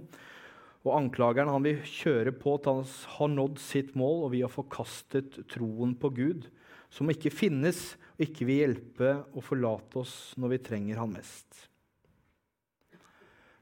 Og 0.82 0.96
anklageren 0.98 1.52
han 1.54 1.66
vil 1.66 1.84
kjøre 1.86 2.34
på 2.34 2.56
at 2.58 2.70
han 2.70 2.82
har 3.18 3.34
nådd 3.36 3.60
sitt 3.62 3.92
mål, 3.94 4.24
og 4.26 4.32
vi 4.34 4.42
har 4.42 4.50
forkastet 4.50 5.38
troen 5.52 5.94
på 5.94 6.10
Gud, 6.18 6.48
som 6.90 7.12
ikke 7.14 7.34
finnes 7.34 7.92
og 8.16 8.26
ikke 8.26 8.48
vil 8.50 8.64
hjelpe 8.64 9.14
og 9.36 9.46
forlate 9.46 10.02
oss 10.02 10.16
når 10.42 10.56
vi 10.56 10.64
trenger 10.66 11.04
han 11.04 11.14
mest. 11.14 11.68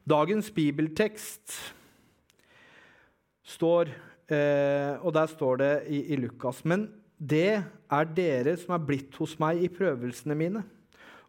Dagens 0.07 0.47
bibeltekst 0.55 1.57
står, 3.43 3.91
eh, 4.31 4.95
og 5.03 5.11
der 5.13 5.27
står 5.27 5.59
det 5.59 5.73
i, 5.91 5.99
i 6.13 6.19
Lukas 6.21 6.63
Men 6.63 6.87
det 7.19 7.59
er 7.59 8.11
dere 8.15 8.55
som 8.57 8.77
er 8.77 8.85
blitt 8.85 9.17
hos 9.19 9.35
meg 9.41 9.59
i 9.59 9.71
prøvelsene 9.71 10.37
mine, 10.39 10.63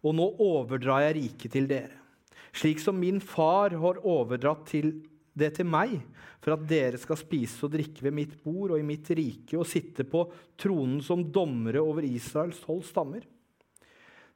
og 0.00 0.14
nå 0.16 0.28
overdrar 0.38 1.08
jeg 1.08 1.16
riket 1.18 1.56
til 1.56 1.66
dere. 1.70 1.96
Slik 2.54 2.80
som 2.82 2.98
min 2.98 3.20
far 3.22 3.74
har 3.78 4.00
overdratt 4.06 4.64
til 4.70 4.92
det 5.34 5.52
til 5.58 5.68
meg, 5.70 5.98
for 6.40 6.54
at 6.54 6.62
dere 6.70 6.98
skal 6.98 7.18
spise 7.20 7.66
og 7.66 7.74
drikke 7.74 8.06
ved 8.06 8.14
mitt 8.16 8.38
bord 8.42 8.72
og 8.72 8.80
i 8.80 8.86
mitt 8.86 9.10
rike 9.12 9.58
og 9.58 9.68
sitte 9.68 10.06
på 10.08 10.24
tronen 10.58 11.02
som 11.04 11.26
dommere 11.26 11.82
over 11.82 12.06
Israels 12.06 12.62
tolv 12.64 12.86
stammer. 12.88 13.26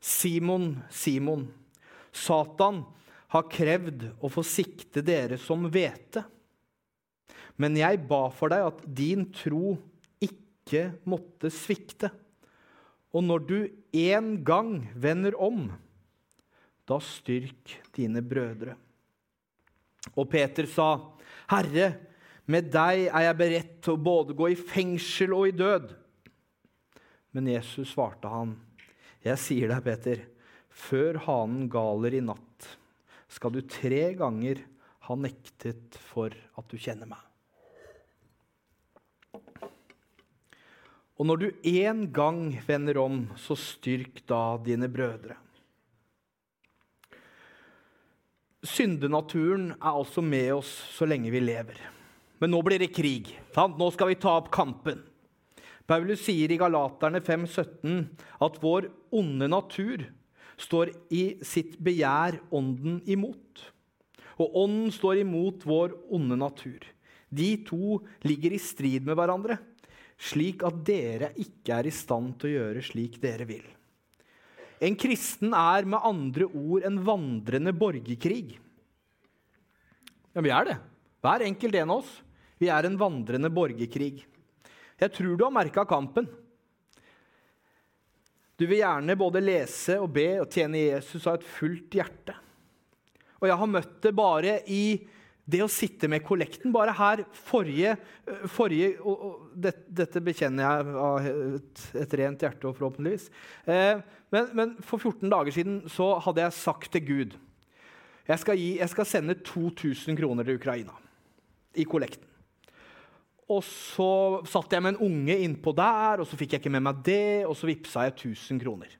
Simon, 0.04 0.82
Simon, 0.92 1.46
Satan 2.12 2.82
har 3.34 3.50
krevd 3.50 4.06
å 4.22 4.30
få 4.30 4.44
sikte 4.46 5.02
dere 5.04 5.38
som 5.42 5.66
hvete. 5.66 6.22
Men 7.58 7.76
jeg 7.78 8.02
ba 8.08 8.28
for 8.34 8.50
deg 8.50 8.66
at 8.66 8.82
din 8.86 9.26
tro 9.34 9.76
ikke 10.22 10.86
måtte 11.08 11.50
svikte. 11.54 12.10
Og 13.14 13.22
når 13.26 13.44
du 13.46 13.58
en 14.04 14.30
gang 14.46 14.72
vender 14.98 15.36
om, 15.38 15.68
da 16.84 16.98
styrk 17.00 17.76
dine 17.96 18.22
brødre. 18.24 18.74
Og 20.14 20.28
Peter 20.28 20.66
sa, 20.68 20.88
Herre, 21.48 21.94
med 22.44 22.68
deg 22.72 23.06
er 23.06 23.28
jeg 23.28 23.38
beredt 23.40 23.76
til 23.84 23.94
å 23.94 24.04
både 24.04 24.36
gå 24.36 24.50
i 24.52 24.58
fengsel 24.58 25.32
og 25.32 25.48
i 25.48 25.56
død. 25.56 25.94
Men 27.34 27.48
Jesus 27.54 27.94
svarte 27.94 28.30
han, 28.30 28.54
Jeg 29.24 29.40
sier 29.40 29.70
deg, 29.72 29.80
Peter, 29.86 30.20
før 30.68 31.16
hanen 31.24 31.70
galer 31.72 32.18
i 32.18 32.20
natt, 32.20 32.66
skal 33.34 33.54
du 33.54 33.62
tre 33.66 34.12
ganger 34.18 34.62
ha 35.08 35.16
nektet 35.18 35.98
for 36.12 36.32
at 36.32 36.68
du 36.70 36.78
kjenner 36.80 37.10
meg. 37.10 37.20
Og 41.14 41.28
når 41.28 41.40
du 41.40 41.48
en 41.84 42.06
gang 42.14 42.46
vender 42.66 42.98
om, 42.98 43.20
så 43.38 43.54
styrk 43.58 44.24
da 44.30 44.56
dine 44.64 44.88
brødre. 44.90 45.36
Syndenaturen 48.64 49.74
er 49.76 49.90
altså 49.92 50.24
med 50.24 50.54
oss 50.56 50.70
så 50.96 51.06
lenge 51.06 51.30
vi 51.30 51.42
lever. 51.42 51.78
Men 52.40 52.50
nå 52.50 52.62
blir 52.66 52.80
det 52.82 52.94
krig. 52.96 53.30
Sant? 53.54 53.76
Nå 53.78 53.90
skal 53.94 54.10
vi 54.10 54.18
ta 54.18 54.34
opp 54.40 54.50
kampen. 54.54 55.04
Paulus 55.86 56.24
sier 56.24 56.50
i 56.50 56.58
Galaterne 56.58 57.20
5,17 57.22 58.06
at 58.42 58.58
vår 58.62 58.88
onde 59.14 59.50
natur 59.52 60.06
står 60.60 60.92
i 61.14 61.24
sitt 61.44 61.78
begjær 61.82 62.38
ånden 62.54 63.00
imot. 63.10 63.62
Og 64.40 64.58
ånden 64.64 64.90
står 64.94 65.22
imot 65.22 65.62
vår 65.66 65.94
onde 66.14 66.38
natur. 66.38 66.82
De 67.34 67.54
to 67.66 68.00
ligger 68.26 68.54
i 68.54 68.62
strid 68.62 69.06
med 69.06 69.18
hverandre 69.18 69.58
slik 70.20 70.62
at 70.66 70.76
dere 70.86 71.32
ikke 71.40 71.78
er 71.78 71.88
i 71.88 71.94
stand 71.94 72.36
til 72.38 72.50
å 72.50 72.58
gjøre 72.58 72.84
slik 72.86 73.18
dere 73.22 73.46
vil. 73.48 73.64
En 74.84 74.96
kristen 74.98 75.54
er 75.56 75.86
med 75.88 76.04
andre 76.04 76.48
ord 76.48 76.84
en 76.86 77.00
vandrende 77.06 77.72
borgerkrig. 77.76 78.58
Ja, 80.34 80.42
vi 80.42 80.52
er 80.52 80.68
det. 80.68 80.78
Hver 81.24 81.44
enkelt 81.46 81.78
en 81.78 81.92
av 81.94 82.02
oss. 82.02 82.10
Vi 82.60 82.70
er 82.70 82.86
en 82.86 82.98
vandrende 82.98 83.50
borgerkrig. 83.54 84.24
Jeg 85.00 85.12
tror 85.14 85.36
du 85.36 85.44
har 85.46 85.54
merka 85.54 85.84
kampen. 85.88 86.26
Du 88.58 88.66
vil 88.68 88.80
gjerne 88.80 89.16
både 89.18 89.42
lese 89.42 89.98
og 90.02 90.12
be 90.14 90.28
og 90.42 90.50
tjene 90.52 90.86
Jesus 90.86 91.26
av 91.26 91.40
et 91.40 91.48
fullt 91.56 91.96
hjerte. 91.98 92.36
Og 93.42 93.50
jeg 93.50 93.60
har 93.60 93.70
møtt 93.70 93.96
det 94.04 94.14
bare 94.16 94.60
i 94.70 94.84
det 95.44 95.60
å 95.60 95.68
sitte 95.68 96.08
med 96.08 96.24
kollekten. 96.24 96.72
Bare 96.72 96.94
her 96.96 97.24
forrige, 97.36 97.96
forrige 98.48 98.94
og, 99.02 99.24
og 99.28 99.48
det, 99.66 99.74
Dette 100.02 100.22
bekjenner 100.24 100.64
jeg 100.64 100.94
av 101.04 101.28
et, 101.28 101.82
et, 102.00 102.16
rent 102.20 102.44
hjerte, 102.46 102.72
forhåpentligvis. 102.78 103.26
Eh, 103.68 104.00
men, 104.32 104.52
men, 104.56 104.76
for 104.86 105.02
14 105.02 105.28
dager 105.32 105.54
siden 105.54 105.82
så 105.92 106.14
hadde 106.24 106.46
jeg 106.46 106.60
sagt 106.60 106.94
til 106.94 107.04
Gud 107.10 107.40
jeg 108.24 108.40
skal, 108.40 108.56
gi, 108.56 108.70
jeg 108.78 108.88
skal 108.88 109.04
sende 109.04 109.34
2000 109.44 110.16
kroner 110.16 110.46
til 110.48 110.56
Ukraina 110.56 110.94
i 111.76 111.84
kollekten. 111.84 112.24
Og 113.52 113.60
så 113.66 114.10
satt 114.48 114.72
jeg 114.72 114.82
med 114.84 114.94
en 114.94 115.04
unge 115.04 115.36
innpå 115.44 115.74
der, 115.76 116.22
og 116.22 116.28
så 116.28 116.38
fikk 116.40 116.54
jeg 116.54 116.62
ikke 116.62 116.72
med 116.72 116.86
meg 116.86 117.02
det, 117.04 117.44
og 117.44 117.56
så 117.58 117.68
vippsa 117.68 118.06
jeg 118.06 118.14
1000 118.16 118.62
kroner. 118.62 118.94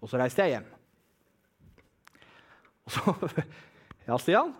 Og 0.00 0.08
så 0.08 0.20
reiste 0.20 0.46
jeg 0.46 0.56
hjem. 0.56 0.70
Og 2.88 2.96
så 2.96 3.14
Ja, 4.08 4.16
Stian? 4.18 4.54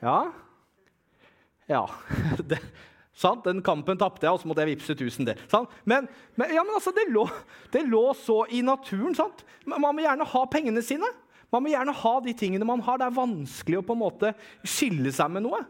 Ja? 0.00 0.32
Ja. 1.68 1.82
Det, 2.48 2.60
sant? 3.12 3.44
Den 3.44 3.60
kampen 3.66 3.98
tapte 4.00 4.26
jeg, 4.26 4.32
og 4.32 4.40
så 4.40 4.48
måtte 4.48 4.64
jeg 4.64 4.76
vippse 4.76 4.94
1000 4.94 5.28
der. 5.28 5.42
Men, 5.84 6.06
men, 6.38 6.54
ja, 6.54 6.62
men 6.62 6.78
altså, 6.78 6.94
det 6.96 7.08
lå, 7.10 7.26
det 7.74 7.82
lå, 7.90 8.06
så 8.16 8.44
i 8.50 8.62
naturen. 8.64 9.18
sant? 9.18 9.44
Man 9.66 9.82
må 9.82 10.06
gjerne 10.06 10.26
ha 10.30 10.46
pengene 10.50 10.82
sine. 10.86 11.10
Man 11.52 11.66
må 11.66 11.74
gjerne 11.74 11.92
ha 11.92 12.14
de 12.24 12.32
tingene 12.38 12.66
man 12.68 12.80
har. 12.86 13.02
Det 13.02 13.10
er 13.10 13.18
vanskelig 13.18 13.82
å 13.82 13.86
på 13.90 13.98
en 13.98 14.04
måte 14.06 14.32
skille 14.64 15.12
seg 15.12 15.34
med 15.34 15.44
noe. 15.50 15.60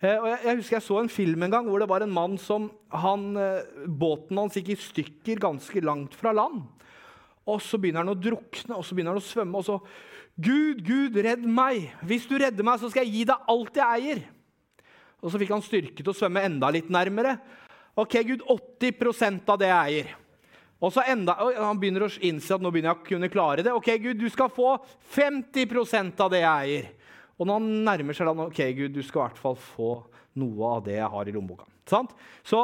Eh, 0.00 0.16
og 0.16 0.28
jeg, 0.30 0.38
jeg, 0.46 0.56
husker 0.62 0.76
jeg 0.78 0.86
så 0.86 0.98
en 1.02 1.12
film 1.12 1.42
en 1.44 1.52
gang 1.52 1.66
hvor 1.68 1.82
det 1.82 1.88
var 1.90 2.04
en 2.04 2.14
mann 2.14 2.38
som 2.40 2.70
han, 3.02 3.26
eh, 3.36 3.84
Båten 3.84 4.38
hans 4.40 4.56
gikk 4.56 4.72
i 4.72 4.78
stykker 4.80 5.42
ganske 5.42 5.82
langt 5.84 6.16
fra 6.16 6.32
land. 6.32 6.62
Og 7.44 7.60
så 7.64 7.76
begynner 7.80 8.04
han 8.04 8.14
å 8.14 8.16
drukne 8.16 8.78
og 8.78 8.86
så 8.86 8.96
begynner 8.96 9.12
han 9.12 9.20
å 9.20 9.26
svømme. 9.26 9.60
og 9.60 9.66
så 9.66 9.80
Gud, 10.40 10.80
Gud, 10.86 11.18
redd 11.20 11.44
meg! 11.44 11.90
Hvis 12.06 12.24
du 12.28 12.38
redder 12.40 12.64
meg, 12.64 12.80
så 12.80 12.88
skal 12.88 13.04
jeg 13.04 13.12
gi 13.12 13.24
deg 13.28 13.50
alt 13.52 13.76
jeg 13.76 13.98
eier. 13.98 14.22
Og 15.20 15.28
så 15.28 15.40
fikk 15.40 15.52
han 15.52 15.64
styrke 15.64 16.00
til 16.00 16.12
å 16.12 16.16
svømme 16.16 16.46
enda 16.48 16.70
litt 16.72 16.88
nærmere. 16.88 17.34
Ok, 17.98 18.16
Gud, 18.24 18.46
80% 18.48 19.52
av 19.52 19.58
det 19.60 19.68
jeg 19.68 19.90
eier. 19.90 20.14
Og 20.80 20.94
så 20.94 21.04
enda, 21.12 21.34
og 21.44 21.58
Han 21.60 21.76
begynner 21.76 22.06
å 22.06 22.12
innse 22.24 22.56
at 22.56 22.62
nå 22.64 22.70
begynner 22.72 22.94
jeg 22.94 23.02
å 23.02 23.08
kunne 23.10 23.28
klare 23.32 23.66
det. 23.66 23.74
Ok, 23.76 23.90
Gud, 24.00 24.22
du 24.22 24.30
skal 24.32 24.48
få 24.48 24.78
50% 25.12 26.24
av 26.24 26.32
det 26.32 26.40
jeg 26.40 26.70
eier. 26.70 26.88
Og 27.40 27.48
når 27.48 27.56
han 27.56 27.68
nærmer 27.88 28.16
seg 28.16 28.28
da, 28.28 28.34
ok, 28.44 28.60
Gud, 28.76 28.92
du 28.92 29.00
skal 29.00 29.22
i 29.22 29.26
hvert 29.30 29.40
fall 29.40 29.56
få 29.56 29.90
noe 30.40 30.76
av 30.76 30.84
det 30.84 30.98
jeg 30.98 31.12
har 31.14 31.28
i 31.28 31.34
lommeboka. 31.34 31.66
Sant? 31.88 32.12
Så 32.44 32.60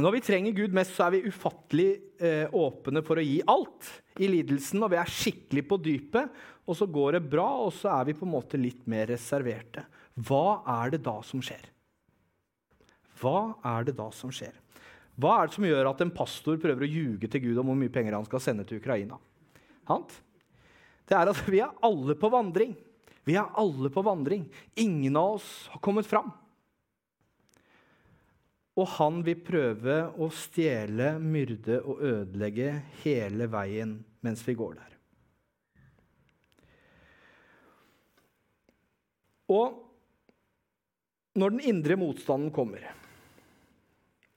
når 0.00 0.16
vi 0.16 0.24
trenger 0.24 0.56
Gud 0.56 0.74
mest, 0.76 0.94
så 0.96 1.06
er 1.06 1.16
vi 1.16 1.28
ufattelig 1.28 1.88
eh, 2.20 2.48
åpne 2.56 3.00
for 3.04 3.20
å 3.20 3.24
gi 3.24 3.38
alt 3.48 3.88
i 4.20 4.28
lidelsen. 4.32 4.82
Og 4.84 4.92
vi 4.92 5.00
er 5.00 5.12
skikkelig 5.12 5.64
på 5.68 5.78
dypet, 5.84 6.40
og 6.68 6.76
så 6.76 6.88
går 6.88 7.16
det 7.16 7.28
bra, 7.32 7.46
og 7.64 7.72
så 7.76 7.92
er 7.98 8.08
vi 8.08 8.16
på 8.16 8.26
en 8.26 8.34
måte 8.34 8.60
litt 8.60 8.82
mer 8.90 9.08
reserverte. 9.12 9.84
Hva 10.28 10.60
er 10.80 10.96
det 10.96 11.02
da 11.06 11.18
som 11.24 11.44
skjer? 11.44 11.68
Hva 13.20 13.38
er 13.76 13.88
det 13.88 13.96
da 13.98 14.08
som 14.14 14.32
skjer? 14.34 14.56
Hva 15.18 15.38
er 15.38 15.48
det 15.48 15.56
som 15.56 15.66
gjør 15.66 15.88
at 15.90 16.02
en 16.04 16.14
pastor 16.14 16.58
prøver 16.62 16.84
å 16.86 16.90
ljuge 16.90 17.28
til 17.30 17.48
Gud 17.48 17.60
om 17.60 17.72
hvor 17.72 17.78
mye 17.78 17.92
penger 17.92 18.14
han 18.14 18.26
skal 18.28 18.42
sende 18.42 18.66
til 18.68 18.80
Ukraina? 18.82 19.18
Det 21.08 21.16
er 21.16 21.32
at 21.32 21.40
vi 21.48 21.62
er 21.64 21.72
alle 21.84 22.14
på 22.18 22.30
vandring. 22.30 22.76
Vi 23.28 23.36
er 23.36 23.50
alle 23.60 23.90
på 23.92 24.04
vandring. 24.06 24.46
Ingen 24.80 25.16
av 25.20 25.36
oss 25.36 25.48
har 25.74 25.82
kommet 25.84 26.08
fram. 26.08 26.30
Og 28.78 28.86
han 28.94 29.18
vil 29.26 29.40
prøve 29.44 29.96
å 30.16 30.30
stjele, 30.32 31.16
myrde 31.20 31.80
og 31.82 32.00
ødelegge 32.08 32.70
hele 33.02 33.48
veien 33.50 33.98
mens 34.24 34.44
vi 34.46 34.54
går 34.58 34.78
der. 34.78 34.94
Og 39.48 39.76
når 41.38 41.54
den 41.54 41.68
indre 41.72 41.96
motstanden 41.98 42.52
kommer 42.54 42.86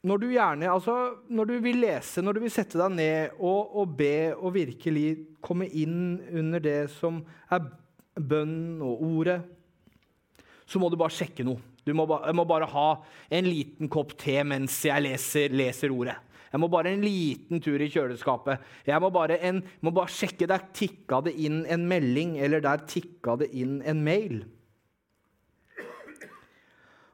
når 0.01 0.17
du, 0.17 0.27
gjerne, 0.33 0.65
altså, 0.73 0.93
når 1.29 1.45
du 1.45 1.51
vil 1.61 1.77
lese, 1.83 2.23
når 2.25 2.33
du 2.33 2.39
vil 2.41 2.53
sette 2.53 2.79
deg 2.79 2.93
ned 2.95 3.35
og, 3.37 3.75
og 3.77 3.91
be 3.99 4.31
og 4.33 4.55
virkelig 4.55 5.09
komme 5.45 5.67
inn 5.77 6.15
under 6.39 6.63
det 6.63 6.79
som 6.95 7.19
er 7.53 7.67
bønn 8.15 8.81
og 8.83 9.03
ordet, 9.05 9.39
så 10.67 10.79
må 10.79 10.89
du 10.91 10.97
bare 10.99 11.13
sjekke 11.13 11.45
noe. 11.47 11.59
Du 11.85 11.93
må, 11.97 12.05
ba, 12.05 12.21
jeg 12.29 12.37
må 12.37 12.45
bare 12.45 12.69
ha 12.69 12.89
en 13.33 13.47
liten 13.49 13.89
kopp 13.91 14.13
te 14.21 14.37
mens 14.45 14.75
jeg 14.85 15.01
leser, 15.01 15.53
leser, 15.55 15.93
ordet. 15.93 16.17
Jeg 16.51 16.59
må 16.61 16.67
bare 16.71 16.91
en 16.91 17.03
liten 17.03 17.61
tur 17.63 17.81
i 17.81 17.89
kjøleskapet. 17.89 18.61
Jeg 18.85 19.01
må 19.01 19.09
bare, 19.13 19.39
en, 19.47 19.61
må 19.81 19.93
bare 19.95 20.11
sjekke 20.11 20.49
der 20.51 20.67
tikka 20.75 21.21
det 21.25 21.33
inn 21.41 21.63
en 21.71 21.87
melding, 21.89 22.35
eller 22.43 22.63
der 22.63 22.83
tikka 22.85 23.37
det 23.41 23.49
inn 23.57 23.79
en 23.87 24.03
mail. 24.05 24.43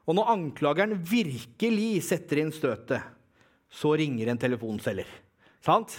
Og 0.08 0.16
når 0.16 0.32
anklageren 0.34 0.96
virkelig 1.04 2.02
setter 2.08 2.42
inn 2.42 2.52
støtet, 2.54 3.04
så 3.68 3.92
ringer 4.00 4.32
en 4.32 4.40
telefonselger. 4.40 5.08
Sant? 5.64 5.94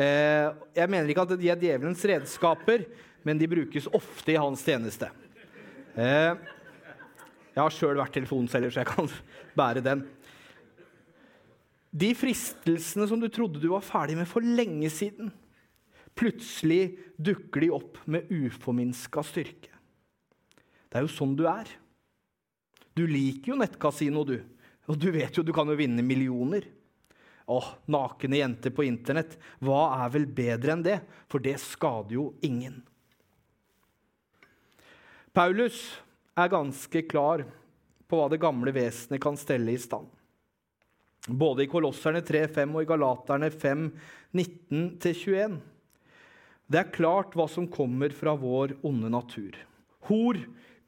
Eh, 0.00 0.48
jeg 0.72 0.88
mener 0.88 1.10
ikke 1.12 1.26
at 1.26 1.34
de 1.36 1.50
er 1.52 1.60
djevelens 1.60 2.04
redskaper, 2.08 2.86
men 3.26 3.38
de 3.40 3.50
brukes 3.50 3.88
ofte 3.94 4.34
i 4.34 4.40
hans 4.40 4.64
tjeneste. 4.66 5.08
Eh, 5.94 6.32
jeg 7.52 7.60
har 7.60 7.74
sjøl 7.74 8.00
vært 8.00 8.14
telefonselger, 8.16 8.72
så 8.72 8.82
jeg 8.82 8.90
kan 8.90 9.10
bære 9.60 9.84
den. 9.84 10.06
De 11.92 12.14
fristelsene 12.16 13.06
som 13.08 13.20
du 13.20 13.28
trodde 13.28 13.60
du 13.60 13.68
var 13.74 13.84
ferdig 13.84 14.16
med 14.16 14.28
for 14.28 14.44
lenge 14.44 14.88
siden, 14.92 15.28
plutselig 16.16 16.96
dukker 17.20 17.64
de 17.64 17.72
opp 17.72 18.00
med 18.08 18.30
uforminska 18.32 19.24
styrke. 19.24 19.72
Det 20.88 21.00
er 21.00 21.04
jo 21.04 21.12
sånn 21.12 21.36
du 21.36 21.46
er. 21.48 21.68
Du 22.96 23.06
liker 23.08 23.52
jo 23.52 23.60
nettkasino, 23.60 24.24
du. 24.28 24.38
Og 24.90 24.98
du 25.00 25.08
vet 25.14 25.36
jo 25.36 25.44
du 25.44 25.52
kan 25.56 25.68
jo 25.68 25.76
vinne 25.78 26.04
millioner. 26.04 26.66
Åh, 27.52 27.68
nakne 27.90 28.40
jenter 28.40 28.72
på 28.74 28.84
internett. 28.86 29.38
Hva 29.60 30.04
er 30.04 30.12
vel 30.14 30.26
bedre 30.28 30.74
enn 30.74 30.84
det? 30.84 30.98
For 31.32 31.42
det 31.42 31.58
skader 31.60 32.16
jo 32.16 32.26
ingen. 32.44 32.80
Paulus 35.32 35.78
er 36.36 36.50
ganske 36.52 37.00
klar 37.08 37.46
på 38.04 38.18
hva 38.18 38.26
det 38.28 38.42
gamle 38.42 38.72
vesenet 38.76 39.22
kan 39.24 39.38
stelle 39.40 39.72
i 39.72 39.80
stand. 39.80 40.10
Både 41.28 41.64
i 41.64 41.70
Kolosserne 41.70 42.20
3,5 42.20 42.74
og 42.74 42.82
i 42.82 42.88
Galaterne 42.90 43.48
5, 43.48 43.86
19-21. 44.36 45.54
Det 46.68 46.80
er 46.82 46.92
klart 46.92 47.32
hva 47.38 47.46
som 47.48 47.68
kommer 47.70 48.12
fra 48.12 48.34
vår 48.36 48.74
onde 48.84 49.08
natur. 49.12 49.56
Hor, 50.10 50.36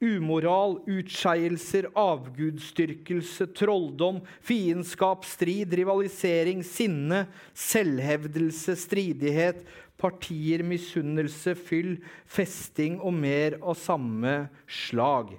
umoral, 0.04 0.76
utskeielser, 0.90 1.88
avgudsdyrkelse, 1.96 3.46
trolldom, 3.56 4.20
fiendskap, 4.44 5.24
strid, 5.24 5.72
rivalisering, 5.80 6.60
sinne, 6.66 7.24
selvhevdelse, 7.56 8.76
stridighet, 8.84 9.64
partier, 10.00 10.64
misunnelse, 10.66 11.54
fyll, 11.54 11.96
festing 12.26 12.98
og 13.00 13.14
mer 13.16 13.58
av 13.62 13.78
samme 13.78 14.34
slag. 14.66 15.34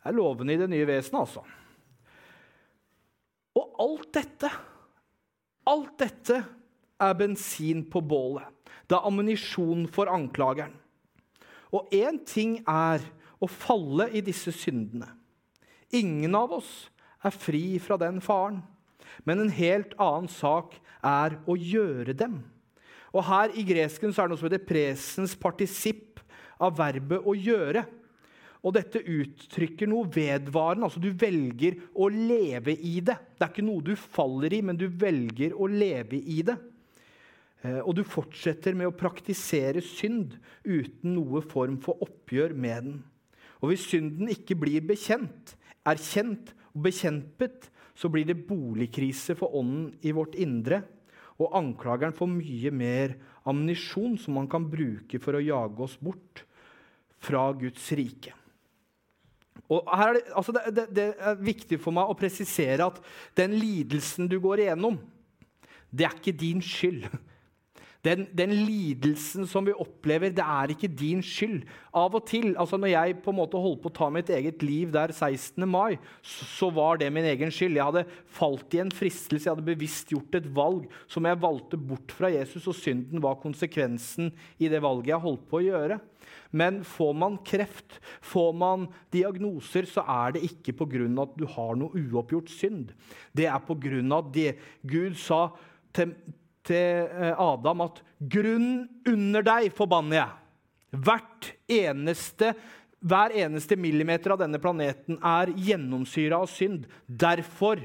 Det 0.00 0.10
er 0.10 0.16
lovende 0.16 0.56
i 0.56 0.60
det 0.60 0.70
nye 0.72 0.88
vesenet, 0.88 1.20
altså. 1.22 1.44
Og 3.60 3.80
alt 3.82 4.10
dette, 4.16 4.50
alt 5.68 5.94
dette 6.00 6.40
er 7.00 7.16
bensin 7.18 7.84
på 7.90 8.02
bålet. 8.04 8.46
Det 8.88 8.96
er 8.96 9.06
ammunisjon 9.06 9.86
for 9.92 10.10
anklageren. 10.10 10.72
Og 11.70 11.92
én 11.94 12.18
ting 12.26 12.58
er 12.66 13.04
å 13.38 13.48
falle 13.48 14.08
i 14.10 14.22
disse 14.24 14.52
syndene. 14.54 15.08
Ingen 15.94 16.34
av 16.38 16.56
oss 16.58 16.72
er 17.24 17.34
fri 17.34 17.78
fra 17.82 17.98
den 18.00 18.20
faren. 18.24 18.60
Men 19.26 19.42
en 19.42 19.52
helt 19.54 19.94
annen 20.00 20.30
sak 20.30 20.76
er 21.06 21.36
å 21.46 21.56
gjøre 21.58 22.14
dem. 22.16 22.40
Og 23.10 23.24
her 23.26 23.54
I 23.58 23.64
gresken 23.66 24.12
så 24.12 24.22
er 24.22 24.28
det 24.28 24.34
noe 24.34 24.40
som 24.40 24.50
heter 24.50 24.68
presens 24.68 25.34
partisipp 25.38 26.20
av 26.60 26.76
verbet 26.78 27.24
'å 27.24 27.34
gjøre'. 27.34 27.86
Og 28.60 28.74
dette 28.76 29.00
uttrykker 29.00 29.88
noe 29.88 30.04
vedvarende. 30.04 30.84
altså 30.84 31.00
Du 31.00 31.10
velger 31.10 31.80
å 31.96 32.08
leve 32.08 32.76
i 32.76 33.00
det. 33.00 33.16
Det 33.38 33.46
er 33.46 33.52
ikke 33.52 33.64
noe 33.64 33.80
du 33.82 33.94
faller 33.96 34.52
i, 34.52 34.60
men 34.60 34.76
du 34.76 34.86
velger 34.88 35.56
å 35.56 35.66
leve 35.66 36.20
i 36.20 36.42
det. 36.42 36.58
Eh, 37.64 37.80
og 37.80 37.94
du 37.96 38.04
fortsetter 38.04 38.76
med 38.76 38.88
å 38.88 38.96
praktisere 38.96 39.80
synd 39.80 40.36
uten 40.64 41.14
noe 41.14 41.40
form 41.40 41.78
for 41.80 42.00
oppgjør 42.04 42.54
med 42.54 42.84
den. 42.84 43.02
Og 43.60 43.72
hvis 43.72 43.88
synden 43.90 44.28
ikke 44.32 44.56
blir 44.60 44.84
bekjent, 44.84 45.56
erkjent 45.88 46.54
og 46.74 46.84
bekjempet, 46.84 47.68
så 47.96 48.08
blir 48.08 48.24
det 48.28 48.46
boligkrise 48.48 49.36
for 49.36 49.56
ånden 49.56 49.90
i 50.04 50.12
vårt 50.16 50.36
indre. 50.40 50.82
Og 51.40 51.54
anklageren 51.56 52.14
får 52.16 52.28
mye 52.28 52.72
mer 52.74 53.16
ammunisjon 53.48 54.18
som 54.20 54.36
man 54.36 54.48
kan 54.50 54.66
bruke 54.68 55.20
for 55.22 55.36
å 55.36 55.42
jage 55.42 55.86
oss 55.86 55.96
bort 56.00 56.44
fra 57.20 57.48
Guds 57.56 57.86
rike. 57.96 58.34
Og 59.70 59.86
er 59.94 60.16
det, 60.16 60.22
altså 60.34 60.54
det, 60.56 60.62
det, 60.74 60.86
det, 60.96 61.06
er 61.14 61.42
viktig 61.46 61.78
for 61.82 61.94
meg 61.94 62.10
å 62.10 62.16
presisere 62.18 62.88
at 62.90 62.98
den 63.38 63.54
lidelsen 63.60 64.28
du 64.30 64.40
går 64.42 64.64
igjennom, 64.64 64.98
det 65.90 66.06
er 66.06 66.16
ikke 66.16 66.34
din 66.34 66.62
skyld. 66.64 67.06
Den, 68.00 68.24
den, 68.32 68.52
lidelsen 68.64 69.44
som 69.44 69.66
vi 69.68 69.74
opplever, 69.76 70.32
det 70.32 70.44
er 70.44 70.72
ikke 70.72 70.88
din 70.88 71.20
skyld. 71.24 71.66
Av 71.92 72.14
og 72.16 72.24
til, 72.30 72.54
altså 72.56 72.78
når 72.80 72.94
jeg 72.94 73.18
på 73.20 73.32
en 73.32 73.38
måte 73.42 73.60
holdt 73.60 73.82
på 73.82 73.90
å 73.90 73.96
ta 73.98 74.08
mitt 74.12 74.30
eget 74.32 74.64
liv 74.64 74.88
der 74.94 75.12
16. 75.12 75.66
mai, 75.68 75.98
så, 76.24 76.70
var 76.72 76.96
det 77.00 77.10
min 77.12 77.28
egen 77.28 77.52
skyld. 77.52 77.76
Jeg 77.76 77.90
hadde 77.90 78.06
falt 78.24 78.76
i 78.76 78.80
en 78.80 78.94
fristelse, 78.94 79.44
jeg 79.44 79.52
hadde 79.52 79.66
bevisst 79.68 80.14
gjort 80.14 80.38
et 80.38 80.48
valg 80.56 80.88
som 81.10 81.28
jeg 81.28 81.42
valgte 81.44 81.76
bort 81.76 82.16
fra 82.16 82.32
Jesus, 82.32 82.70
og 82.70 82.78
synden 82.78 83.20
var 83.20 83.40
konsekvensen 83.42 84.32
i 84.56 84.72
det 84.72 84.80
valget 84.80 85.12
jeg 85.12 85.24
holdt 85.26 85.44
på 85.50 85.60
å 85.60 85.66
gjøre. 85.66 86.00
Men 86.56 86.80
får 86.86 87.12
man 87.20 87.38
kreft, 87.46 88.00
får 88.24 88.52
man 88.56 88.88
diagnoser, 89.12 89.84
så 89.86 90.06
er 90.08 90.38
det 90.38 90.46
ikke 90.48 90.74
pga. 90.80 91.04
at 91.22 91.36
du 91.36 91.46
har 91.46 91.76
noe 91.76 91.92
uoppgjort 91.94 92.48
synd. 92.50 92.94
Det 93.36 93.46
er 93.46 93.60
pga. 93.60 94.22
det 94.32 94.56
Gud 94.82 95.14
sa 95.14 95.50
til, 95.92 96.14
til 96.66 97.08
eh, 97.08 97.32
Adam 97.34 97.86
at 97.86 98.02
'grunn 98.20 98.88
under 99.08 99.42
deg 99.46 99.70
forbanner 99.76 100.20
jeg'. 100.20 100.36
Hvert 100.90 101.52
eneste, 101.70 102.54
hver 103.00 103.32
eneste 103.38 103.78
millimeter 103.78 104.34
av 104.34 104.40
denne 104.42 104.58
planeten 104.58 105.20
er 105.22 105.52
gjennomsyra 105.54 106.40
av 106.42 106.50
synd. 106.50 106.88
Derfor 107.06 107.78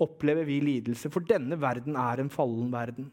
opplever 0.00 0.44
vi 0.44 0.60
lidelse, 0.60 1.10
for 1.12 1.24
denne 1.24 1.56
verden 1.60 1.96
er 1.96 2.20
en 2.20 2.32
fallen 2.32 2.70
verden. 2.72 3.10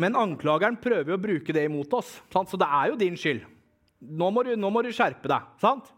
Men 0.00 0.16
anklageren 0.16 0.78
prøver 0.80 1.14
å 1.14 1.20
bruke 1.20 1.52
det 1.52 1.66
imot 1.68 1.92
oss, 1.92 2.14
sant? 2.32 2.48
så 2.48 2.56
det 2.60 2.68
er 2.68 2.88
jo 2.88 3.00
din 3.00 3.16
skyld. 3.20 3.44
Nå 4.02 4.30
må 4.32 4.42
du, 4.46 4.54
nå 4.56 4.70
må 4.72 4.82
du 4.82 4.88
skjerpe 4.92 5.28
deg. 5.28 5.50
sant? 5.60 5.92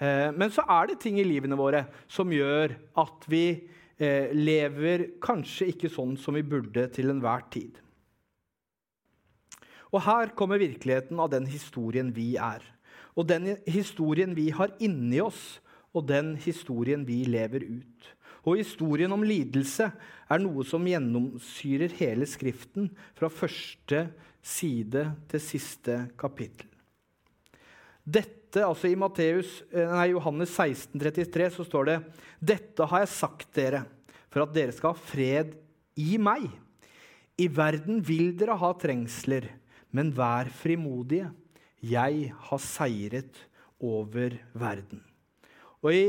Eh, 0.00 0.30
men 0.32 0.52
så 0.52 0.64
er 0.64 0.88
det 0.90 1.00
ting 1.02 1.20
i 1.20 1.26
livene 1.26 1.58
våre 1.58 1.84
som 2.10 2.32
gjør 2.32 2.72
at 2.98 3.28
vi 3.28 3.44
eh, 4.00 4.32
lever 4.34 5.06
kanskje 5.22 5.70
ikke 5.74 5.92
sånn 5.92 6.16
som 6.18 6.36
vi 6.38 6.44
burde 6.46 6.88
til 6.94 7.12
enhver 7.12 7.46
tid. 7.52 7.78
Og 9.90 10.04
her 10.06 10.32
kommer 10.38 10.62
virkeligheten 10.62 11.18
av 11.22 11.32
den 11.32 11.48
historien 11.50 12.12
vi 12.14 12.32
er. 12.38 12.62
Og 13.18 13.26
den 13.28 13.56
historien 13.66 14.36
vi 14.38 14.50
har 14.54 14.72
inni 14.82 15.20
oss, 15.22 15.58
og 15.90 16.06
den 16.06 16.36
historien 16.38 17.02
vi 17.06 17.24
lever 17.26 17.66
ut. 17.66 18.10
Og 18.46 18.60
historien 18.62 19.12
om 19.12 19.24
lidelse 19.26 19.90
er 20.30 20.40
noe 20.40 20.64
som 20.64 20.86
gjennomsyrer 20.86 21.92
hele 21.98 22.28
Skriften, 22.30 22.88
fra 23.18 23.28
første 23.28 24.06
side 24.40 25.04
til 25.28 25.42
siste 25.42 25.96
kapittel. 26.20 26.68
Dette, 28.06 28.39
altså 28.58 28.90
I 28.90 28.98
Matteus, 28.98 29.60
eh, 29.70 29.86
nei, 29.86 30.10
Johannes 30.10 30.50
16, 30.56 30.98
33 30.98 31.50
så 31.54 31.66
står 31.66 31.86
det 31.86 31.98
Dette 32.40 32.86
har 32.90 33.04
jeg 33.04 33.12
sagt 33.14 33.52
dere, 33.54 33.84
for 34.30 34.44
at 34.44 34.54
dere 34.54 34.74
skal 34.74 34.94
ha 34.94 35.04
fred 35.10 35.54
i 36.00 36.16
meg. 36.18 36.48
I 37.40 37.46
verden 37.48 38.00
vil 38.04 38.32
dere 38.36 38.58
ha 38.58 38.72
trengsler, 38.76 39.46
men 39.94 40.10
vær 40.14 40.50
frimodige. 40.52 41.30
Jeg 41.80 42.32
har 42.48 42.60
seiret 42.60 43.38
over 43.80 44.34
verden. 44.52 45.00
Og 45.80 45.94
i 45.96 46.04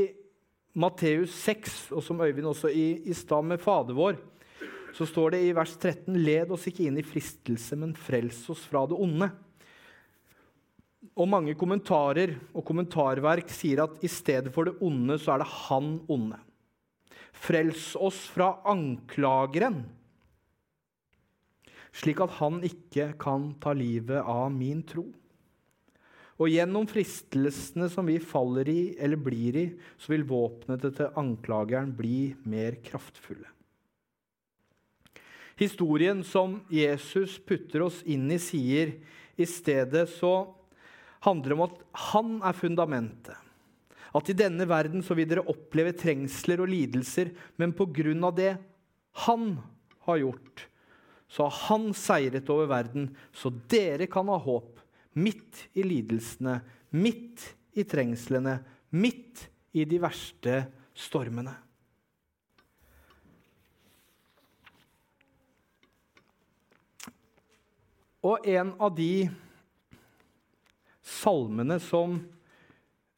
Matteus 0.76 1.32
6, 1.44 1.92
og 1.96 2.04
som 2.04 2.20
Øyvind 2.20 2.48
også 2.48 2.68
i, 2.68 3.02
i 3.08 3.16
stad 3.16 3.44
med 3.48 3.60
Fader 3.60 3.96
vår, 3.96 4.18
så 4.92 5.06
står 5.08 5.34
det 5.34 5.40
i 5.46 5.54
vers 5.56 5.72
13.: 5.76 6.16
Led 6.20 6.52
oss 6.52 6.66
ikke 6.68 6.84
inn 6.88 6.98
i 7.00 7.06
fristelse, 7.06 7.76
men 7.80 7.96
frels 7.96 8.44
oss 8.52 8.64
fra 8.68 8.84
det 8.88 8.98
onde. 9.00 9.30
Og 11.12 11.28
mange 11.28 11.52
kommentarer 11.58 12.38
og 12.56 12.64
kommentarverk 12.64 13.50
sier 13.52 13.84
at 13.84 13.98
i 14.04 14.08
stedet 14.08 14.52
for 14.54 14.68
det 14.68 14.78
onde, 14.84 15.18
så 15.20 15.34
er 15.34 15.42
det 15.42 15.50
han 15.68 15.90
onde. 16.12 16.38
Frels 17.32 17.92
oss 18.00 18.24
fra 18.32 18.54
anklageren, 18.68 19.82
slik 21.92 22.22
at 22.24 22.38
han 22.38 22.62
ikke 22.64 23.10
kan 23.20 23.50
ta 23.60 23.74
livet 23.76 24.22
av 24.24 24.46
min 24.54 24.80
tro. 24.88 25.04
Og 26.40 26.48
gjennom 26.48 26.88
fristelsene 26.88 27.90
som 27.92 28.08
vi 28.08 28.16
faller 28.18 28.68
i 28.72 28.80
eller 28.96 29.20
blir 29.20 29.58
i, 29.60 29.66
så 30.00 30.14
vil 30.14 30.24
våpnene 30.26 30.80
til 30.80 31.18
anklageren 31.20 31.92
bli 31.96 32.32
mer 32.48 32.80
kraftfulle. 32.84 33.50
Historien 35.60 36.24
som 36.24 36.56
Jesus 36.72 37.36
putter 37.44 37.84
oss 37.84 38.00
inn 38.08 38.24
i, 38.32 38.40
sier 38.40 38.96
i 39.36 39.46
stedet 39.46 40.08
så 40.16 40.32
handler 41.22 41.54
om 41.56 41.64
at 41.68 41.78
han 42.10 42.34
er 42.42 42.58
fundamentet. 42.58 43.38
At 44.12 44.28
i 44.28 44.36
denne 44.36 44.66
verden 44.68 45.04
så 45.04 45.16
vil 45.16 45.28
dere 45.30 45.46
oppleve 45.48 45.94
trengsler 45.96 46.60
og 46.60 46.68
lidelser, 46.68 47.32
men 47.56 47.72
pga. 47.72 48.30
det 48.30 48.56
han 49.26 49.58
har 50.04 50.16
gjort, 50.16 50.68
så 51.28 51.48
har 51.48 51.56
han 51.68 51.92
seiret 51.94 52.48
over 52.50 52.66
verden, 52.66 53.16
så 53.32 53.50
dere 53.68 54.06
kan 54.06 54.28
ha 54.28 54.36
håp 54.36 54.80
midt 55.14 55.68
i 55.72 55.84
lidelsene, 55.84 56.60
midt 56.90 57.44
i 57.72 57.84
trengslene, 57.84 58.58
midt 58.90 59.48
i 59.72 59.84
de 59.88 60.00
verste 60.00 60.66
stormene. 60.92 61.54
Og 68.22 68.44
en 68.46 68.74
av 68.78 68.92
de 68.94 69.26
salmene 71.02 71.78
som 71.82 72.16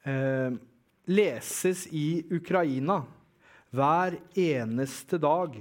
eh, 0.04 0.56
leses 1.04 1.86
i 1.92 2.24
Ukraina 2.32 3.02
hver 3.74 4.18
eneste 4.38 5.18
dag, 5.18 5.56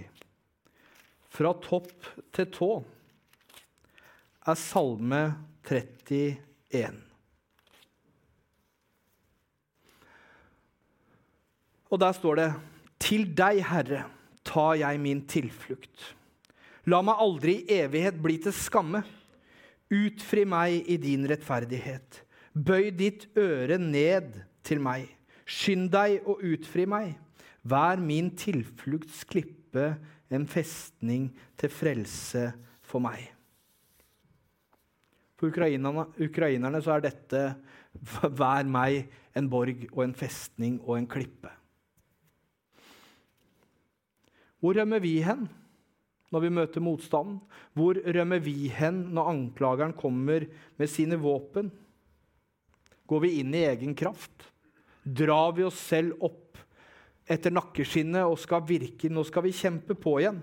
fra 1.33 1.53
topp 1.57 2.09
til 2.35 2.49
tå, 2.53 2.69
er 4.45 4.59
salme 4.59 5.21
31. 5.65 6.99
Og 11.93 12.01
der 12.01 12.13
står 12.17 12.39
det 12.41 12.51
Til 13.03 13.25
deg, 13.35 13.63
Herre, 13.67 14.05
tar 14.47 14.77
jeg 14.79 14.99
min 15.01 15.25
tilflukt. 15.27 16.13
La 16.87 17.01
meg 17.05 17.19
aldri 17.19 17.57
i 17.63 17.81
evighet 17.81 18.17
bli 18.21 18.37
til 18.43 18.55
skamme. 18.55 19.03
Utfri 19.93 20.45
meg 20.49 20.87
i 20.89 20.97
din 20.97 21.27
rettferdighet. 21.29 22.23
Bøy 22.53 22.89
ditt 22.95 23.27
øre 23.37 23.77
ned 23.81 24.39
til 24.65 24.81
meg. 24.81 25.05
Skynd 25.45 25.91
deg 25.93 26.25
og 26.29 26.41
utfri 26.45 26.87
meg. 26.89 27.13
Vær 27.63 28.01
min 28.01 28.31
tilflukts 28.37 29.23
klippe, 29.29 29.93
en 30.33 30.47
festning 30.49 31.27
til 31.59 31.69
frelse 31.69 32.47
for 32.81 33.03
meg. 33.03 33.27
For 35.37 35.51
ukrainerne, 35.51 36.07
ukrainerne 36.23 36.81
så 36.81 36.95
er 36.95 37.03
dette 37.05 37.41
'vær 38.39 38.65
meg 38.65 39.11
en 39.37 39.49
borg 39.49 39.85
og 39.91 40.03
en 40.05 40.15
festning 40.15 40.79
og 40.81 40.97
en 40.97 41.07
klippe. 41.07 41.51
Hvor 44.59 44.79
rømmer 44.79 44.99
vi 45.03 45.19
hen 45.21 45.49
når 46.33 46.41
vi 46.41 46.53
møter 46.53 46.83
motstanden? 46.83 47.37
Hvor 47.77 47.99
rømmer 48.01 48.41
vi 48.41 48.67
hen 48.73 49.03
når 49.13 49.29
anklageren 49.35 49.93
kommer 49.97 50.47
med 50.81 50.89
sine 50.89 51.19
våpen? 51.21 51.69
Går 53.09 53.21
vi 53.25 53.35
inn 53.41 53.53
i 53.53 53.65
egen 53.67 53.93
kraft? 53.97 54.49
Drar 55.03 55.53
vi 55.53 55.67
oss 55.67 55.77
selv 55.77 56.17
opp 56.25 56.57
etter 57.29 57.53
nakkeskinnet 57.53 58.25
og 58.25 58.39
skal 58.41 58.65
virke? 58.65 59.11
Nå 59.11 59.25
skal 59.27 59.45
vi 59.45 59.53
kjempe 59.55 59.97
på 59.99 60.17
igjen. 60.23 60.41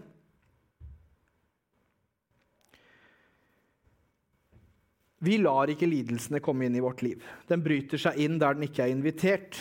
Vi 5.20 5.36
lar 5.36 5.68
ikke 5.68 5.88
lidelsene 5.88 6.40
komme 6.40 6.64
inn 6.64 6.78
i 6.78 6.80
vårt 6.80 7.02
liv. 7.04 7.20
Den 7.50 7.60
bryter 7.64 8.00
seg 8.00 8.16
inn 8.24 8.38
der 8.40 8.56
den 8.56 8.64
ikke 8.64 8.86
er 8.86 8.94
invitert. 8.94 9.58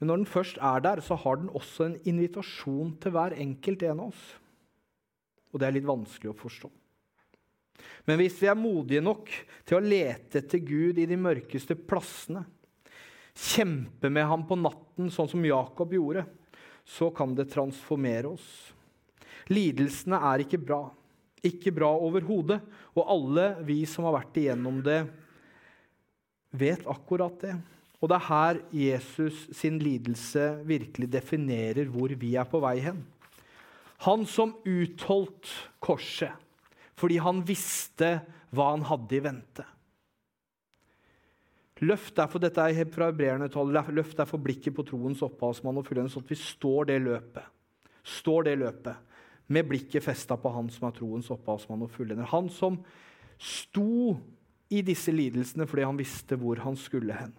Men 0.00 0.10
når 0.10 0.22
den 0.22 0.30
først 0.32 0.58
er 0.64 0.82
der, 0.82 1.02
så 1.04 1.14
har 1.20 1.38
den 1.38 1.52
også 1.54 1.86
en 1.86 1.98
invitasjon 2.08 2.96
til 3.02 3.14
hver 3.14 3.36
enkelt 3.38 3.84
en 3.86 4.00
av 4.00 4.14
oss. 4.14 4.22
Og 5.50 5.60
det 5.60 5.68
er 5.68 5.76
litt 5.78 5.88
vanskelig 5.88 6.32
å 6.32 6.38
forstå. 6.38 6.70
Men 8.08 8.20
hvis 8.20 8.36
vi 8.40 8.48
er 8.50 8.58
modige 8.58 9.02
nok 9.04 9.30
til 9.68 9.78
å 9.78 9.84
lete 9.84 10.42
etter 10.42 10.62
Gud 10.62 11.00
i 11.00 11.08
de 11.08 11.18
mørkeste 11.20 11.76
plassene, 11.78 12.44
kjempe 13.36 14.10
med 14.12 14.26
ham 14.28 14.44
på 14.46 14.58
natten, 14.58 15.08
sånn 15.12 15.30
som 15.30 15.44
Jakob 15.46 15.92
gjorde, 15.94 16.26
så 16.84 17.08
kan 17.14 17.32
det 17.38 17.50
transformere 17.52 18.34
oss. 18.34 18.48
Lidelsene 19.50 20.18
er 20.30 20.44
ikke 20.44 20.60
bra 20.60 20.82
ikke 21.46 21.72
bra 21.74 21.90
overhodet. 21.96 22.60
Og 22.96 23.04
alle 23.08 23.50
vi 23.66 23.82
som 23.88 24.06
har 24.08 24.18
vært 24.20 24.40
igjennom 24.40 24.80
det, 24.84 25.02
vet 26.50 26.86
akkurat 26.90 27.36
det. 27.42 27.54
Og 28.00 28.08
det 28.10 28.16
er 28.16 28.28
her 28.30 28.60
Jesus 28.74 29.44
sin 29.56 29.78
lidelse 29.82 30.46
virkelig 30.66 31.10
definerer 31.12 31.90
hvor 31.92 32.12
vi 32.16 32.34
er 32.40 32.48
på 32.48 32.60
vei 32.62 32.78
hen. 32.82 33.02
Han 34.06 34.24
som 34.28 34.54
utholdt 34.64 35.50
korset 35.82 36.32
fordi 37.00 37.16
han 37.24 37.38
visste 37.48 38.18
hva 38.52 38.74
han 38.74 38.82
hadde 38.84 39.14
i 39.16 39.22
vente. 39.24 39.64
Løft 41.80 42.12
derfor, 42.18 42.42
dette 42.42 42.60
er 42.60 42.90
fra 42.92 43.08
løft 43.08 44.18
derfor 44.18 44.42
blikket 44.44 44.74
på 44.76 44.84
troens 44.84 45.22
opphavsmann 45.24 45.80
og 45.80 45.86
fullende, 45.88 46.12
sånn 46.12 46.26
at 46.26 46.32
vi 46.34 46.36
står 46.36 46.90
det 46.90 46.98
løpet. 47.00 47.46
Står 48.04 48.50
det 48.50 48.58
løpet 48.60 49.16
med 49.50 49.70
blikket 49.70 50.04
festa 50.04 50.36
på 50.36 50.52
han 50.52 50.68
som 50.70 50.90
er 50.90 50.98
troens 50.98 51.30
opphavsmann 51.32 51.86
og 51.86 51.94
fullender. 51.94 52.28
Han 52.30 52.52
som 52.52 52.76
sto 53.40 54.12
i 54.70 54.82
disse 54.84 55.12
lidelsene 55.14 55.66
fordi 55.66 55.86
han 55.88 55.98
visste 55.98 56.36
hvor 56.38 56.60
han 56.62 56.76
skulle 56.78 57.16
hen. 57.16 57.32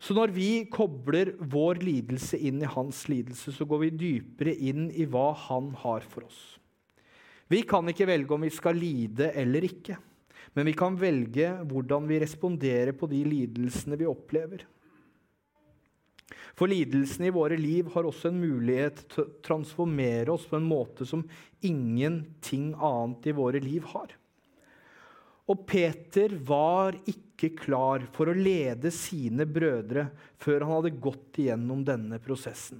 Så 0.00 0.16
når 0.16 0.32
vi 0.32 0.48
kobler 0.72 1.34
vår 1.52 1.82
lidelse 1.84 2.38
inn 2.40 2.62
i 2.64 2.72
hans 2.72 3.02
lidelse, 3.10 3.52
så 3.52 3.66
går 3.68 3.82
vi 3.84 3.90
dypere 4.00 4.54
inn 4.56 4.88
i 4.96 5.04
hva 5.04 5.30
han 5.48 5.74
har 5.82 6.06
for 6.08 6.24
oss. 6.24 6.40
Vi 7.50 7.60
kan 7.68 7.88
ikke 7.90 8.08
velge 8.08 8.32
om 8.32 8.46
vi 8.46 8.52
skal 8.54 8.78
lide 8.80 9.28
eller 9.36 9.66
ikke, 9.66 9.98
men 10.56 10.70
vi 10.70 10.74
kan 10.78 10.96
velge 10.98 11.50
hvordan 11.68 12.08
vi 12.08 12.20
responderer 12.22 12.94
på 12.96 13.10
de 13.10 13.20
lidelsene 13.28 13.98
vi 14.00 14.08
opplever. 14.08 14.64
For 16.56 16.70
lidelsene 16.70 17.28
i 17.28 17.34
våre 17.34 17.58
liv 17.60 17.90
har 17.94 18.06
også 18.06 18.30
en 18.30 18.40
mulighet 18.40 19.04
til 19.10 19.24
å 19.24 19.30
transformere 19.44 20.32
oss 20.32 20.46
på 20.48 20.58
en 20.58 20.66
måte 20.68 21.06
som 21.08 21.26
ingenting 21.66 22.72
annet 22.76 23.28
i 23.30 23.36
våre 23.36 23.60
liv 23.62 23.84
har. 23.92 24.16
Og 25.50 25.64
Peter 25.66 26.36
var 26.46 26.94
ikke 27.10 27.50
klar 27.58 28.04
for 28.14 28.30
å 28.30 28.36
lede 28.36 28.92
sine 28.94 29.46
brødre 29.48 30.06
før 30.38 30.62
han 30.66 30.76
hadde 30.76 31.00
gått 31.02 31.40
igjennom 31.42 31.82
denne 31.86 32.20
prosessen. 32.22 32.78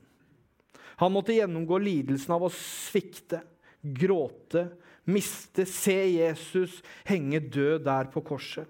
Han 1.01 1.15
måtte 1.15 1.35
gjennomgå 1.35 1.79
lidelsen 1.81 2.35
av 2.37 2.45
å 2.47 2.53
svikte, 2.53 3.41
gråte, 3.81 4.67
miste, 5.11 5.65
se 5.67 5.97
Jesus 6.13 6.79
henge 7.09 7.41
død 7.41 7.87
der 7.89 8.11
på 8.13 8.23
korset. 8.23 8.69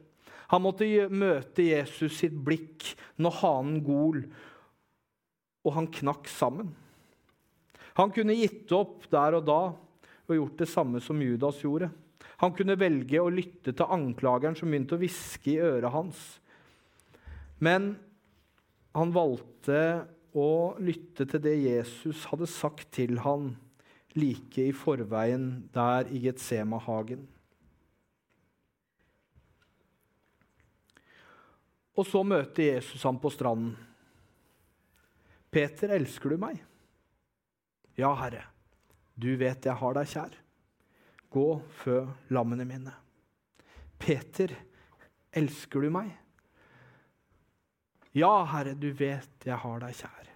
Han 0.51 0.65
måtte 0.65 0.87
møte 1.11 1.67
Jesus 1.67 2.17
sitt 2.23 2.35
blikk 2.35 2.87
når 3.23 3.37
hanen 3.43 3.83
gol, 3.87 4.23
og 5.67 5.75
han 5.77 5.91
knakk 5.93 6.31
sammen. 6.31 6.71
Han 7.99 8.15
kunne 8.15 8.39
gitt 8.39 8.71
opp 8.73 9.05
der 9.13 9.37
og 9.39 9.45
da 9.47 9.61
og 10.31 10.37
gjort 10.39 10.63
det 10.63 10.71
samme 10.71 11.03
som 11.03 11.19
Judas 11.23 11.59
gjorde. 11.63 11.91
Han 12.41 12.55
kunne 12.57 12.79
velge 12.81 13.21
å 13.21 13.33
lytte 13.33 13.75
til 13.77 13.93
anklageren 13.93 14.57
som 14.57 14.71
begynte 14.73 14.97
å 14.97 15.01
hviske 15.03 15.53
i 15.53 15.61
øret 15.61 15.93
hans. 15.93 16.21
Men 17.61 17.93
han 18.97 19.13
valgte 19.13 20.07
å 20.33 20.77
lytte 20.81 21.27
til 21.29 21.43
det 21.45 21.57
Jesus 21.61 22.25
hadde 22.31 22.49
sagt 22.49 22.89
til 22.97 23.21
han 23.27 23.53
like 24.17 24.65
i 24.71 24.73
forveien 24.75 25.69
der 25.75 26.09
i 26.09 26.23
Getsema-hagen. 26.25 27.29
Og 32.01 32.07
så 32.09 32.25
møter 32.25 32.71
Jesus 32.71 33.05
ham 33.05 33.21
på 33.21 33.29
stranden. 33.35 33.77
'Peter, 35.51 35.91
elsker 35.91 36.31
du 36.31 36.39
meg?' 36.39 36.63
'Ja, 37.99 38.15
Herre, 38.15 38.47
du 39.19 39.35
vet 39.37 39.67
jeg 39.67 39.77
har 39.77 39.95
deg 39.99 40.07
kjær.' 40.07 40.39
Gå, 41.31 41.47
før 41.83 42.11
lammene 42.35 42.67
mine. 42.67 42.93
Peter, 44.01 44.55
elsker 45.37 45.85
du 45.85 45.93
meg? 45.95 46.11
Ja, 48.17 48.33
Herre, 48.51 48.75
du 48.75 48.91
vet 48.97 49.47
jeg 49.47 49.59
har 49.63 49.83
deg 49.85 49.95
kjær. 49.95 50.31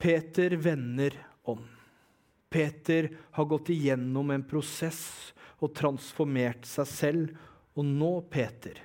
Peter 0.00 0.56
vender 0.60 1.16
om. 1.48 1.62
Peter 2.50 3.08
har 3.36 3.48
gått 3.48 3.70
igjennom 3.72 4.32
en 4.34 4.44
prosess 4.44 5.32
og 5.60 5.72
transformert 5.76 6.68
seg 6.68 6.88
selv. 6.88 7.32
Og 7.78 7.86
nå, 7.86 8.12
Peter, 8.32 8.80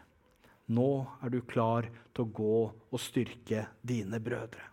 nå 0.72 0.90
er 1.24 1.34
du 1.34 1.42
klar 1.44 1.90
til 2.14 2.24
å 2.24 2.34
gå 2.40 2.58
og 2.70 3.02
styrke 3.02 3.66
dine 3.84 4.22
brødre. 4.24 4.72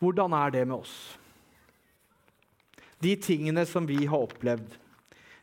Hvordan 0.00 0.32
er 0.32 0.54
det 0.54 0.62
med 0.64 0.78
oss? 0.80 0.94
De 3.00 3.14
tingene 3.16 3.64
som 3.68 3.86
vi 3.88 4.04
har 4.06 4.26
opplevd, 4.26 4.74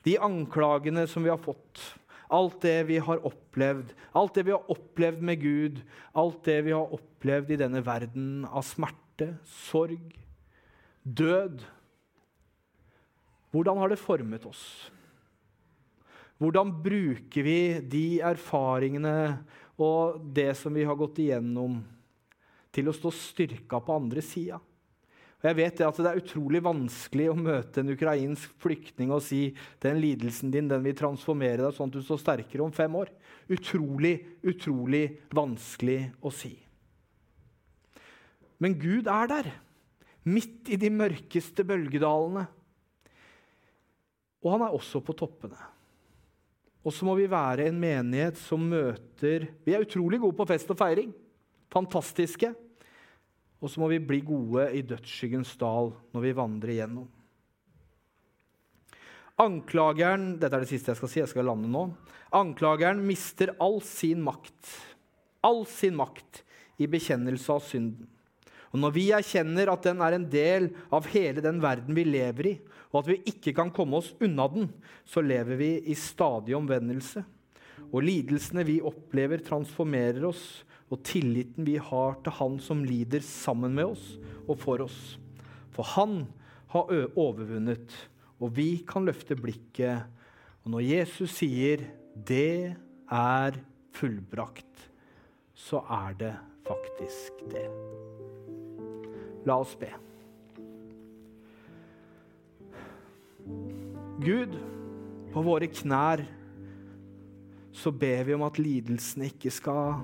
de 0.05 0.17
anklagene 0.23 1.07
som 1.09 1.25
vi 1.25 1.31
har 1.33 1.41
fått, 1.41 1.81
alt 2.29 2.59
det 2.63 2.83
vi 2.89 2.99
har 3.03 3.23
opplevd, 3.25 3.93
alt 4.15 4.35
det 4.35 4.45
vi 4.47 4.53
har 4.53 4.71
opplevd 4.71 5.23
med 5.23 5.41
Gud, 5.41 5.81
alt 6.13 6.43
det 6.47 6.59
vi 6.67 6.75
har 6.75 6.93
opplevd 6.93 7.55
i 7.55 7.59
denne 7.59 7.81
verden 7.85 8.45
av 8.47 8.65
smerte, 8.67 9.33
sorg, 9.67 10.13
død. 11.03 11.63
Hvordan 13.55 13.81
har 13.81 13.91
det 13.91 13.99
formet 14.01 14.45
oss? 14.47 14.63
Hvordan 16.37 16.69
bruker 16.83 17.45
vi 17.47 17.59
de 17.81 18.05
erfaringene 18.21 19.39
og 19.81 20.19
det 20.35 20.51
som 20.59 20.75
vi 20.75 20.85
har 20.85 20.97
gått 20.99 21.23
igjennom, 21.23 21.79
til 22.73 22.91
å 22.91 22.93
stå 22.93 23.09
styrka 23.15 23.79
på 23.81 23.95
andre 23.95 24.21
sida? 24.21 24.59
Og 25.37 25.45
jeg 25.51 25.57
vet 25.59 25.75
det 25.77 25.85
at 25.85 25.99
det 26.01 26.09
er 26.09 26.19
utrolig 26.19 26.59
vanskelig 26.65 27.27
å 27.29 27.37
møte 27.37 27.83
en 27.83 27.93
ukrainsk 27.93 28.55
flyktning 28.63 29.11
og 29.13 29.21
si 29.21 29.51
den 29.83 29.99
lidelsen 30.01 30.49
din 30.53 30.69
den 30.71 30.81
vil 30.85 30.97
transformere 30.97 31.61
deg 31.61 31.75
sånn 31.77 31.91
at 31.91 31.99
du 31.99 32.01
står 32.01 32.23
sterkere 32.23 32.65
om 32.65 32.73
fem 32.73 32.95
år. 32.97 33.11
Utrolig, 33.53 34.15
utrolig 34.41 35.03
vanskelig 35.37 35.99
å 36.25 36.33
si. 36.33 36.55
Men 38.57 38.73
Gud 38.81 39.05
er 39.13 39.29
der, 39.29 39.53
midt 40.25 40.73
i 40.73 40.81
de 40.81 40.89
mørkeste 40.89 41.61
bølgedalene. 41.69 42.47
Og 44.41 44.53
han 44.55 44.65
er 44.65 44.73
også 44.73 45.03
på 45.05 45.13
toppene. 45.17 45.59
Og 46.81 46.93
så 46.95 47.05
må 47.05 47.13
vi 47.19 47.29
være 47.29 47.67
en 47.67 47.77
menighet 47.77 48.37
som 48.39 48.63
møter 48.63 49.49
Vi 49.65 49.73
er 49.75 49.83
utrolig 49.83 50.21
gode 50.23 50.37
på 50.39 50.47
fest 50.49 50.69
og 50.73 50.79
feiring. 50.79 51.11
Fantastiske. 51.73 52.53
Og 53.57 53.71
så 53.71 53.81
må 53.81 53.89
vi 53.89 54.01
bli 54.03 54.21
gode 54.25 54.67
i 54.77 54.83
dødsskyggens 54.85 55.55
dal 55.59 55.93
når 56.13 56.25
vi 56.25 56.35
vandrer 56.37 56.73
igjennom. 56.75 57.07
Anklageren 59.37 60.31
dette 60.41 60.57
er 60.57 60.65
det 60.65 60.69
siste 60.71 60.93
jeg 60.93 60.99
skal 60.99 61.11
si, 61.11 61.21
jeg 61.21 61.29
skal 61.29 61.45
lande 61.49 61.69
nå. 61.69 61.87
Anklageren 62.37 63.03
mister 63.05 63.53
all 63.61 63.79
sin 63.85 64.23
makt. 64.25 64.71
All 65.45 65.61
sin 65.69 65.97
makt 65.97 66.41
i 66.81 66.89
bekjennelse 66.89 67.53
av 67.53 67.65
synden. 67.65 68.07
Og 68.73 68.81
Når 68.81 68.93
vi 68.93 69.05
erkjenner 69.15 69.69
at 69.71 69.85
den 69.85 70.01
er 70.03 70.17
en 70.17 70.25
del 70.29 70.67
av 70.93 71.07
hele 71.13 71.41
den 71.41 71.61
verden 71.63 71.95
vi 71.97 72.03
lever 72.05 72.49
i, 72.49 72.55
og 72.91 72.99
at 73.01 73.09
vi 73.13 73.19
ikke 73.31 73.53
kan 73.55 73.71
komme 73.73 73.99
oss 73.99 74.11
unna 74.23 74.47
den, 74.51 74.67
så 75.07 75.23
lever 75.23 75.59
vi 75.59 75.71
i 75.87 75.95
stadig 75.97 76.55
omvendelse. 76.57 77.23
Og 77.87 78.03
lidelsene 78.03 78.65
vi 78.67 78.81
opplever, 78.83 79.41
transformerer 79.45 80.25
oss, 80.27 80.65
og 80.87 81.01
tilliten 81.03 81.65
vi 81.67 81.75
har 81.81 82.17
til 82.23 82.35
Han 82.39 82.57
som 82.63 82.83
lider 82.87 83.23
sammen 83.25 83.75
med 83.75 83.93
oss 83.95 84.05
og 84.47 84.55
for 84.61 84.83
oss. 84.85 85.17
For 85.75 85.83
Han 85.95 86.25
har 86.71 86.91
overvunnet, 87.15 87.91
og 88.39 88.55
vi 88.55 88.83
kan 88.87 89.07
løfte 89.07 89.35
blikket. 89.39 90.07
Og 90.63 90.71
når 90.71 90.87
Jesus 90.87 91.31
sier 91.39 91.83
'det 92.15 92.75
er 93.11 93.51
fullbrakt', 93.91 94.89
så 95.53 95.83
er 95.89 96.13
det 96.13 96.35
faktisk 96.67 97.43
det. 97.51 97.67
La 99.45 99.59
oss 99.59 99.75
be. 99.75 99.89
Gud, 104.19 104.57
på 105.33 105.41
våre 105.41 105.67
knær 105.67 106.25
så 107.77 107.91
ber 107.91 108.23
vi 108.23 108.33
om 108.33 108.41
at 108.41 108.57
lidelsene 108.59 109.29
ikke 109.29 109.51
skal 109.53 110.01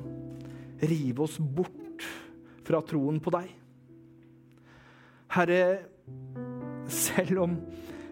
rive 0.89 1.25
oss 1.25 1.39
bort 1.39 2.05
fra 2.63 2.81
troen 2.85 3.19
på 3.23 3.33
deg. 3.33 3.49
Herre, 5.33 5.61
selv 6.93 7.43
om, 7.45 7.57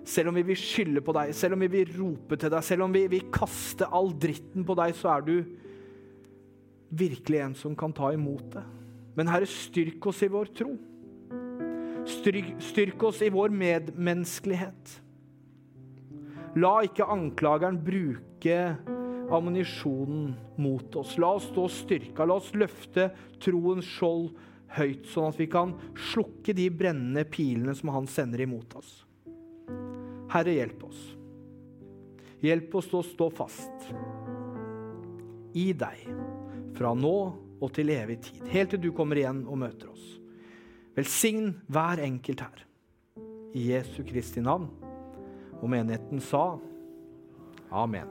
selv 0.08 0.32
om 0.32 0.38
vi 0.40 0.46
vil 0.50 0.60
skylde 0.60 1.04
på 1.06 1.16
deg, 1.16 1.34
selv 1.38 1.56
om 1.56 1.64
vi 1.64 1.72
vil 1.76 1.92
rope 2.00 2.40
til 2.40 2.54
deg, 2.54 2.66
selv 2.66 2.88
om 2.88 2.96
vi 2.96 3.06
vil 3.12 3.28
kaste 3.34 3.88
all 3.88 4.12
dritten 4.18 4.66
på 4.68 4.78
deg, 4.80 4.96
så 4.98 5.16
er 5.16 5.28
du 5.28 5.36
virkelig 6.92 7.44
en 7.46 7.58
som 7.58 7.76
kan 7.78 7.94
ta 7.96 8.12
imot 8.16 8.48
det. 8.56 8.64
Men 9.16 9.30
Herre, 9.32 9.48
styrk 9.48 10.08
oss 10.12 10.24
i 10.24 10.32
vår 10.32 10.52
tro. 10.56 10.74
Styrk, 12.10 12.56
styrk 12.64 13.04
oss 13.06 13.22
i 13.22 13.30
vår 13.32 13.54
medmenneskelighet. 13.54 14.98
La 16.60 16.82
ikke 16.84 17.08
anklageren 17.08 17.78
bruke 17.80 18.58
ammunisjonen 19.34 20.32
mot 20.62 20.96
oss. 21.00 21.18
La 21.22 21.34
oss 21.38 21.50
stå 21.52 21.68
styrka. 21.72 22.26
La 22.28 22.38
oss 22.40 22.52
løfte 22.58 23.10
troens 23.42 23.88
skjold 23.88 24.32
høyt, 24.78 25.08
sånn 25.12 25.32
at 25.32 25.40
vi 25.40 25.48
kan 25.52 25.74
slukke 26.12 26.56
de 26.56 26.68
brennende 26.72 27.26
pilene 27.28 27.76
som 27.76 27.92
han 27.96 28.08
sender 28.10 28.44
imot 28.46 28.76
oss. 28.80 28.92
Herre, 30.32 30.56
hjelp 30.56 30.86
oss. 30.88 31.02
Hjelp 32.42 32.76
oss 32.80 32.88
til 32.90 33.02
å 33.02 33.06
stå 33.06 33.28
fast 33.36 33.92
i 35.54 35.72
deg 35.76 36.06
fra 36.78 36.94
nå 36.96 37.16
og 37.62 37.70
til 37.76 37.92
evig 37.94 38.22
tid, 38.26 38.46
helt 38.50 38.72
til 38.74 38.82
du 38.82 38.90
kommer 38.96 39.20
igjen 39.20 39.44
og 39.46 39.60
møter 39.62 39.92
oss. 39.92 40.06
Velsign 40.98 41.54
hver 41.72 42.02
enkelt 42.04 42.42
her. 42.44 42.64
I 43.54 43.68
Jesu 43.74 44.02
Kristi 44.08 44.42
navn. 44.44 44.70
Og 45.62 45.70
menigheten 45.70 46.24
sa 46.24 46.58
amen. 47.70 48.10